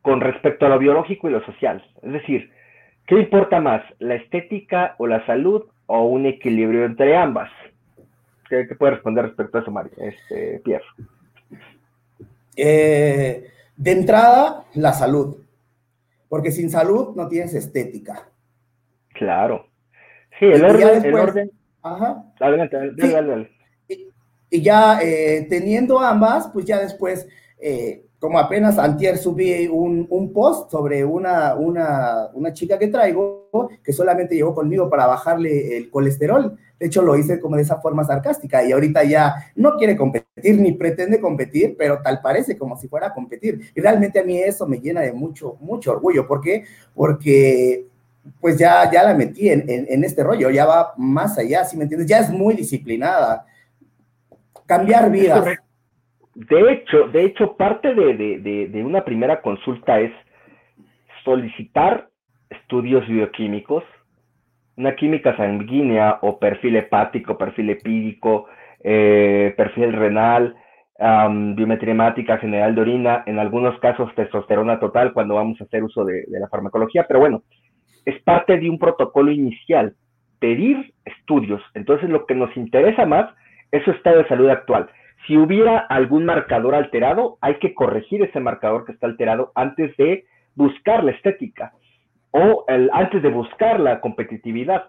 [0.00, 1.84] con respecto a lo biológico y lo social?
[2.02, 2.50] Es decir,
[3.06, 7.50] ¿qué importa más, la estética o la salud o un equilibrio entre ambas?
[8.48, 9.92] ¿Qué, puede responder respecto a eso, Mario?
[9.98, 10.84] Este, Pierre.
[12.56, 15.43] Eh, de entrada, la salud.
[16.34, 18.28] Porque sin salud no tienes estética.
[19.10, 19.68] Claro.
[20.36, 21.04] Sí, el orden.
[21.04, 21.50] el orden...
[21.80, 22.24] Ajá.
[22.40, 23.50] Adelante, adelante,
[24.50, 27.28] Y, ya eh, teniendo ambas, pues ya después,
[27.60, 33.50] eh, como apenas antier subí un, un post sobre una, una, una, chica que traigo
[33.84, 36.56] que solamente llegó conmigo para bajarle el colesterol.
[36.80, 40.58] De hecho, lo hice como de esa forma sarcástica y ahorita ya no quiere competir
[40.58, 43.60] ni pretende competir, pero tal parece como si fuera a competir.
[43.74, 46.26] Y realmente a mí eso me llena de mucho, mucho orgullo.
[46.26, 46.64] ¿Por qué?
[46.94, 47.88] Porque
[48.40, 51.82] pues ya, ya la metí en, en, este rollo, ya va más allá, ¿sí me
[51.82, 52.08] entiendes?
[52.08, 53.44] Ya es muy disciplinada.
[54.64, 55.58] Cambiar vidas.
[56.34, 60.12] De hecho, de hecho, parte de, de, de una primera consulta es
[61.24, 62.08] solicitar
[62.50, 63.84] estudios bioquímicos
[64.76, 68.46] una química sanguínea o perfil hepático, perfil epídico,
[68.82, 70.56] eh, perfil renal,
[71.56, 76.04] biometría hemática general de orina, en algunos casos testosterona total cuando vamos a hacer uso
[76.04, 77.42] de, la farmacología, pero bueno,
[78.04, 79.94] es parte de un protocolo inicial,
[80.38, 81.62] pedir estudios.
[81.74, 83.30] Entonces lo que nos interesa más
[83.72, 84.88] es su estado de salud actual.
[85.26, 90.24] Si hubiera algún marcador alterado, hay que corregir ese marcador que está alterado antes de
[90.54, 91.72] buscar la estética
[92.30, 94.84] o antes de buscar la competitividad,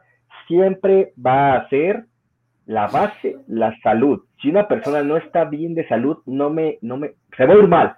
[0.48, 2.06] siempre va a ser
[2.66, 4.24] la base, la salud.
[4.42, 7.58] Si una persona no está bien de salud, no me, no me, se va a
[7.58, 7.96] ir mal,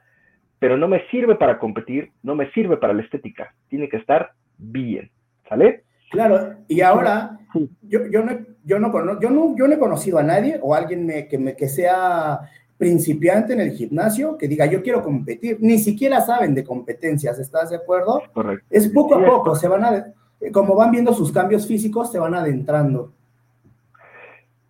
[0.60, 3.54] pero no me sirve para competir, no me sirve para la estética.
[3.70, 5.10] Tiene que estar bien,
[5.48, 5.84] ¿sale?
[6.10, 7.40] Claro, y ahora
[7.82, 8.32] yo, yo, no,
[8.64, 11.68] yo, no, yo, no, yo no he conocido a nadie o alguien que, me, que
[11.68, 12.40] sea
[12.78, 17.72] principiante en el gimnasio que diga yo quiero competir, ni siquiera saben de competencias, ¿estás
[17.72, 18.22] de acuerdo?
[18.34, 18.66] Correcto.
[18.70, 20.06] Es poco a poco, se van a,
[20.54, 23.12] como van viendo sus cambios físicos, se van adentrando.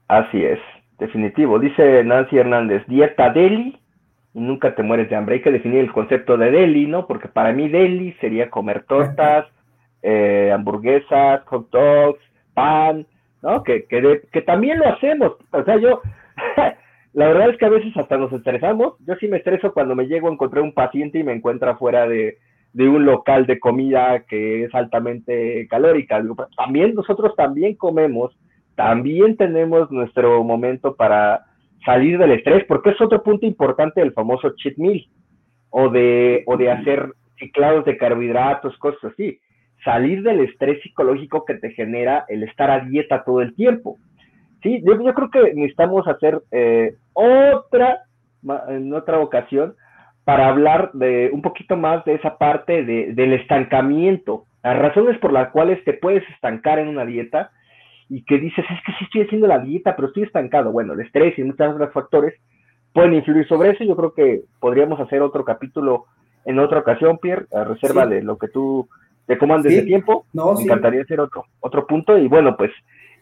[0.08, 0.60] Así es,
[0.98, 1.60] definitivo.
[1.60, 3.78] Dice Nancy Hernández, dieta deli
[4.34, 5.36] y nunca te mueres de hambre.
[5.36, 7.08] Hay que definir el concepto de deli, ¿no?
[7.08, 9.46] Porque para mí deli sería comer tortas,
[10.10, 12.22] eh, hamburguesas, hot dogs,
[12.54, 13.06] pan,
[13.42, 13.64] ¿no?
[13.64, 15.34] Que, que, que también lo hacemos.
[15.52, 16.02] O sea, yo...
[17.18, 18.94] La verdad es que a veces hasta nos estresamos.
[19.08, 22.08] Yo sí me estreso cuando me llego a encontrar un paciente y me encuentra fuera
[22.08, 22.38] de,
[22.76, 26.22] un local de comida que es altamente calórica.
[26.56, 28.38] también nosotros también comemos,
[28.76, 31.46] también tenemos nuestro momento para
[31.84, 35.04] salir del estrés, porque es otro punto importante del famoso cheat meal
[35.72, 39.40] o de, o de hacer ciclados de carbohidratos, cosas así.
[39.84, 43.98] Salir del estrés psicológico que te genera el estar a dieta todo el tiempo.
[44.64, 48.02] Sí, yo, yo creo que necesitamos hacer eh, otra,
[48.70, 49.76] en otra ocasión,
[50.24, 55.32] para hablar de un poquito más de esa parte de, del estancamiento, las razones por
[55.32, 57.52] las cuales te puedes estancar en una dieta
[58.10, 60.72] y que dices, es que sí estoy haciendo la dieta, pero estoy estancado.
[60.72, 62.34] Bueno, el estrés y muchos otros factores
[62.94, 63.84] pueden influir sobre eso.
[63.84, 66.06] Yo creo que podríamos hacer otro capítulo
[66.44, 68.90] en otra ocasión, Pierre, a reserva de lo que tú
[69.28, 70.26] te comandes de tiempo.
[70.34, 72.18] No, Me encantaría hacer otro, otro punto.
[72.18, 72.72] Y bueno, pues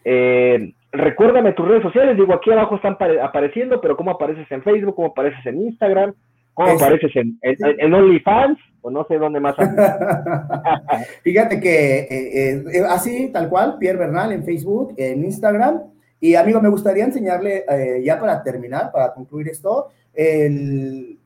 [0.06, 2.16] eh, recuérdame tus redes sociales.
[2.16, 4.96] Digo, aquí abajo están apareciendo, pero ¿cómo apareces en Facebook?
[4.96, 6.14] ¿Cómo apareces en Instagram?
[6.54, 8.58] ¿Cómo apareces en, en, OnlyFans?
[8.82, 9.56] O no sé dónde más.
[11.24, 15.82] Fíjate que eh, eh, así, tal cual, Pierre Bernal en Facebook, en Instagram.
[16.20, 19.90] Y amigo, me gustaría enseñarle, eh, ya para terminar, para concluir esto,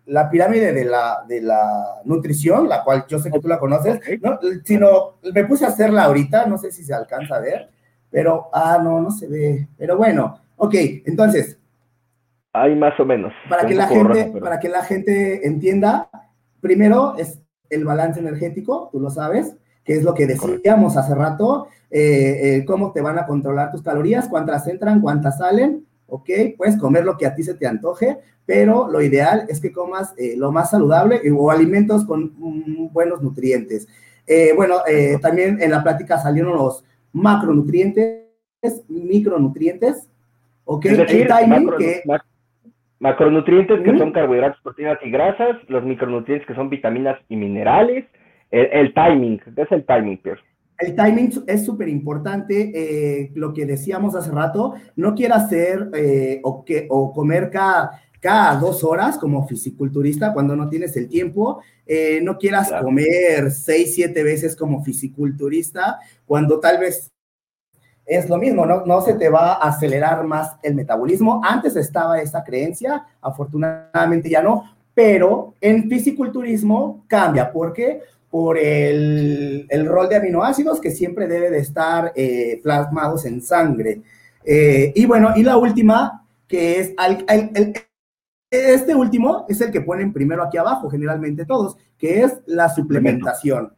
[0.06, 4.00] la pirámide de la, de la nutrición, la cual yo sé que tú la conoces,
[4.22, 4.40] ¿no?
[4.64, 7.70] sino me puse a hacerla ahorita, no sé si se alcanza a ver,
[8.10, 9.68] pero, ah, no, no se ve.
[9.78, 10.74] Pero bueno, ok,
[11.06, 11.60] entonces,
[12.52, 13.32] hay más o menos.
[13.48, 16.10] Para que, la gente, para que la gente entienda,
[16.62, 21.68] primero es el balance energético, tú lo sabes, que es lo que decíamos hace rato,
[21.92, 26.30] eh, eh, cómo te van a controlar tus calorías, cuántas entran, cuántas salen, ¿ok?
[26.58, 30.14] Puedes comer lo que a ti se te antoje, pero lo ideal es que comas
[30.18, 33.88] eh, lo más saludable o alimentos con mm, buenos nutrientes.
[34.56, 34.76] bueno,
[35.22, 38.28] también en la plática salieron los macronutrientes,
[38.88, 40.08] micronutrientes,
[40.66, 40.86] ¿ok?
[40.86, 42.04] el timing que...
[43.00, 48.06] Macronutrientes que son carbohidratos, proteínas y grasas, los micronutrientes que son vitaminas y minerales,
[48.52, 50.42] el, timing, ¿qué es el timing, Pierre?
[50.80, 56.40] El timing es súper importante, eh, lo que decíamos hace rato, no quieras hacer eh,
[56.44, 61.62] o, que, o comer cada, cada dos horas como fisiculturista cuando no tienes el tiempo,
[61.86, 67.12] eh, no quieras comer seis, siete veces como fisiculturista cuando tal vez
[68.06, 68.86] es lo mismo, ¿no?
[68.86, 71.42] no se te va a acelerar más el metabolismo.
[71.44, 74.64] Antes estaba esa creencia, afortunadamente ya no,
[74.96, 77.52] pero en fisiculturismo cambia.
[77.52, 78.02] ¿Por qué?
[78.30, 84.02] Por el, rol de aminoácidos que siempre debe de estar eh, plasmados en sangre.
[84.46, 86.94] Eh, y bueno, y la última, que es
[88.52, 93.74] este último es el que ponen primero aquí abajo, generalmente todos, que es la suplementación.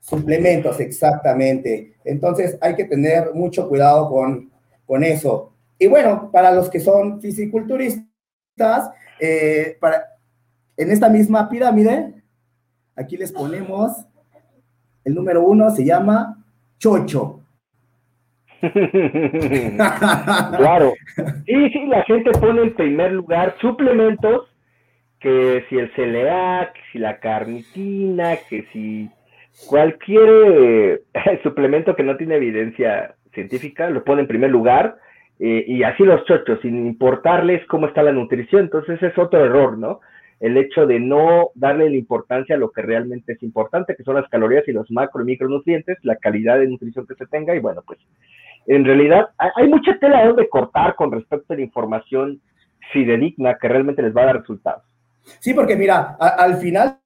[0.00, 1.94] Suplementos, exactamente.
[2.04, 4.50] Entonces hay que tener mucho cuidado con,
[4.86, 5.52] con eso.
[5.78, 10.04] Y bueno, para los que son fisiculturistas, eh, para,
[10.76, 12.21] en esta misma pirámide,
[12.96, 14.06] aquí les ponemos,
[15.04, 16.44] el número uno se llama
[16.78, 17.40] Chocho.
[20.56, 20.92] claro.
[21.46, 24.48] Sí, sí, la gente pone en primer lugar suplementos,
[25.18, 29.10] que si el CLA, que si la carnitina, que si
[29.66, 31.00] cualquier eh,
[31.42, 34.96] suplemento que no tiene evidencia científica lo pone en primer lugar
[35.38, 38.62] eh, y así los chochos, sin importarles cómo está la nutrición.
[38.62, 40.00] Entonces es otro error, ¿no?
[40.42, 44.16] El hecho de no darle la importancia a lo que realmente es importante, que son
[44.16, 47.60] las calorías y los macro y micronutrientes, la calidad de nutrición que se tenga y
[47.60, 48.00] bueno, pues
[48.66, 52.40] en realidad hay, mucha tela donde cortar con respecto a la información
[52.92, 54.82] fidedigna que realmente les va a dar resultados.
[55.38, 56.98] Sí, porque mira, al final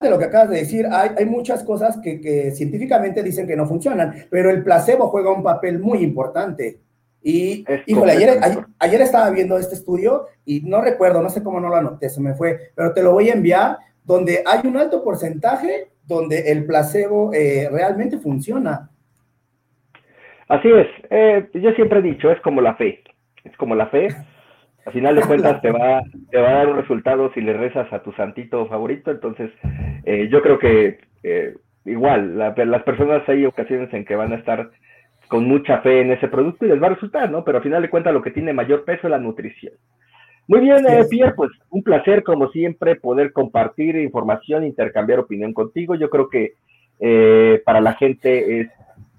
[0.00, 3.66] de lo que acabas de decir, hay, hay muchas cosas que, científicamente dicen que no
[3.66, 6.78] funcionan, pero el placebo juega un papel muy importante.
[7.26, 8.38] Y, híjole, ayer,
[8.78, 12.20] ayer, estaba viendo este estudio y no recuerdo, no sé cómo no lo anoté, se
[12.20, 16.66] me fue, pero te lo voy a enviar, donde hay un alto porcentaje donde el
[16.66, 18.90] placebo eh, realmente funciona.
[20.48, 23.02] Así es, eh, yo siempre he dicho, es como la fe,
[23.42, 24.08] es como la fe,
[24.84, 27.90] al final de cuentas te va, te va a dar un resultado si le rezas
[27.92, 29.10] a tu santito favorito.
[29.10, 29.50] Entonces,
[30.04, 31.54] eh, yo creo que eh,
[31.84, 34.70] igual, las personas hay ocasiones en que van a estar
[35.28, 37.44] con mucha fe en ese producto y les va a resultar, ¿no?
[37.44, 39.74] Pero al final de cuentas lo que tiene mayor peso es la nutrición.
[40.46, 45.94] Muy bien, eh, Pierre, pues un placer como siempre poder compartir información, intercambiar opinión contigo.
[45.94, 46.54] Yo creo que
[47.64, 48.68] para la gente es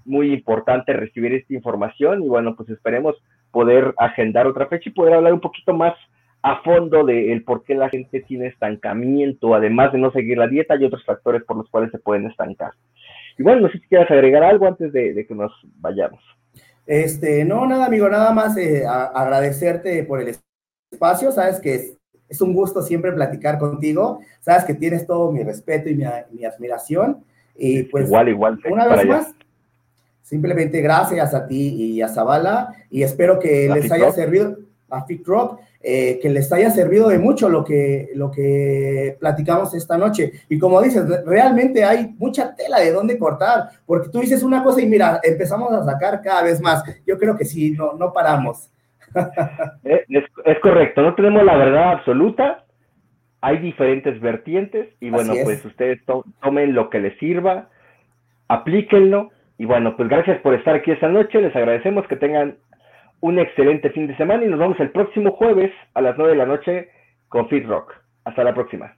[0.06, 3.16] muy importante recibir esta información y bueno, pues esperemos
[3.50, 5.94] poder agendar otra fecha y poder hablar un poquito más
[6.42, 10.76] a fondo del por qué la gente tiene estancamiento, además de no seguir la dieta,
[10.76, 12.72] y otros factores por los cuales se pueden estancar.
[13.38, 16.22] Y bueno, no sé si quieras agregar algo antes de, que nos vayamos.
[16.86, 20.36] Este, no, nada, amigo, nada más eh, agradecerte por el
[20.92, 25.42] espacio, sabes que es, es, un gusto siempre platicar contigo, sabes que tienes todo mi
[25.42, 27.24] respeto y mi, mi admiración,
[27.56, 29.34] y pues, igual, igual, una vez más,
[30.26, 32.74] Simplemente gracias a ti y a Zavala.
[32.90, 34.58] Y espero que les haya servido
[34.90, 39.74] a Fit Rock, eh, que les haya servido de mucho lo que, lo que platicamos
[39.74, 40.32] esta noche.
[40.48, 44.80] Y como dices, realmente hay mucha tela de dónde cortar, porque tú dices una cosa
[44.80, 46.84] y mira, empezamos a sacar cada vez más.
[47.06, 48.70] Yo creo que sí, no, no paramos.
[49.84, 50.04] Eh,
[50.44, 52.64] es, correcto, no tenemos la verdad absoluta,
[53.40, 56.00] hay diferentes vertientes y bueno, pues ustedes
[56.42, 57.68] tomen lo que les sirva,
[58.48, 62.56] aplíquenlo y bueno, pues gracias por estar aquí esta noche, les agradecemos que tengan
[63.20, 66.38] un excelente fin de semana y nos vemos el próximo jueves a las 9 de
[66.38, 66.88] la noche
[67.28, 67.94] con Fit Rock.
[68.24, 68.96] Hasta la próxima.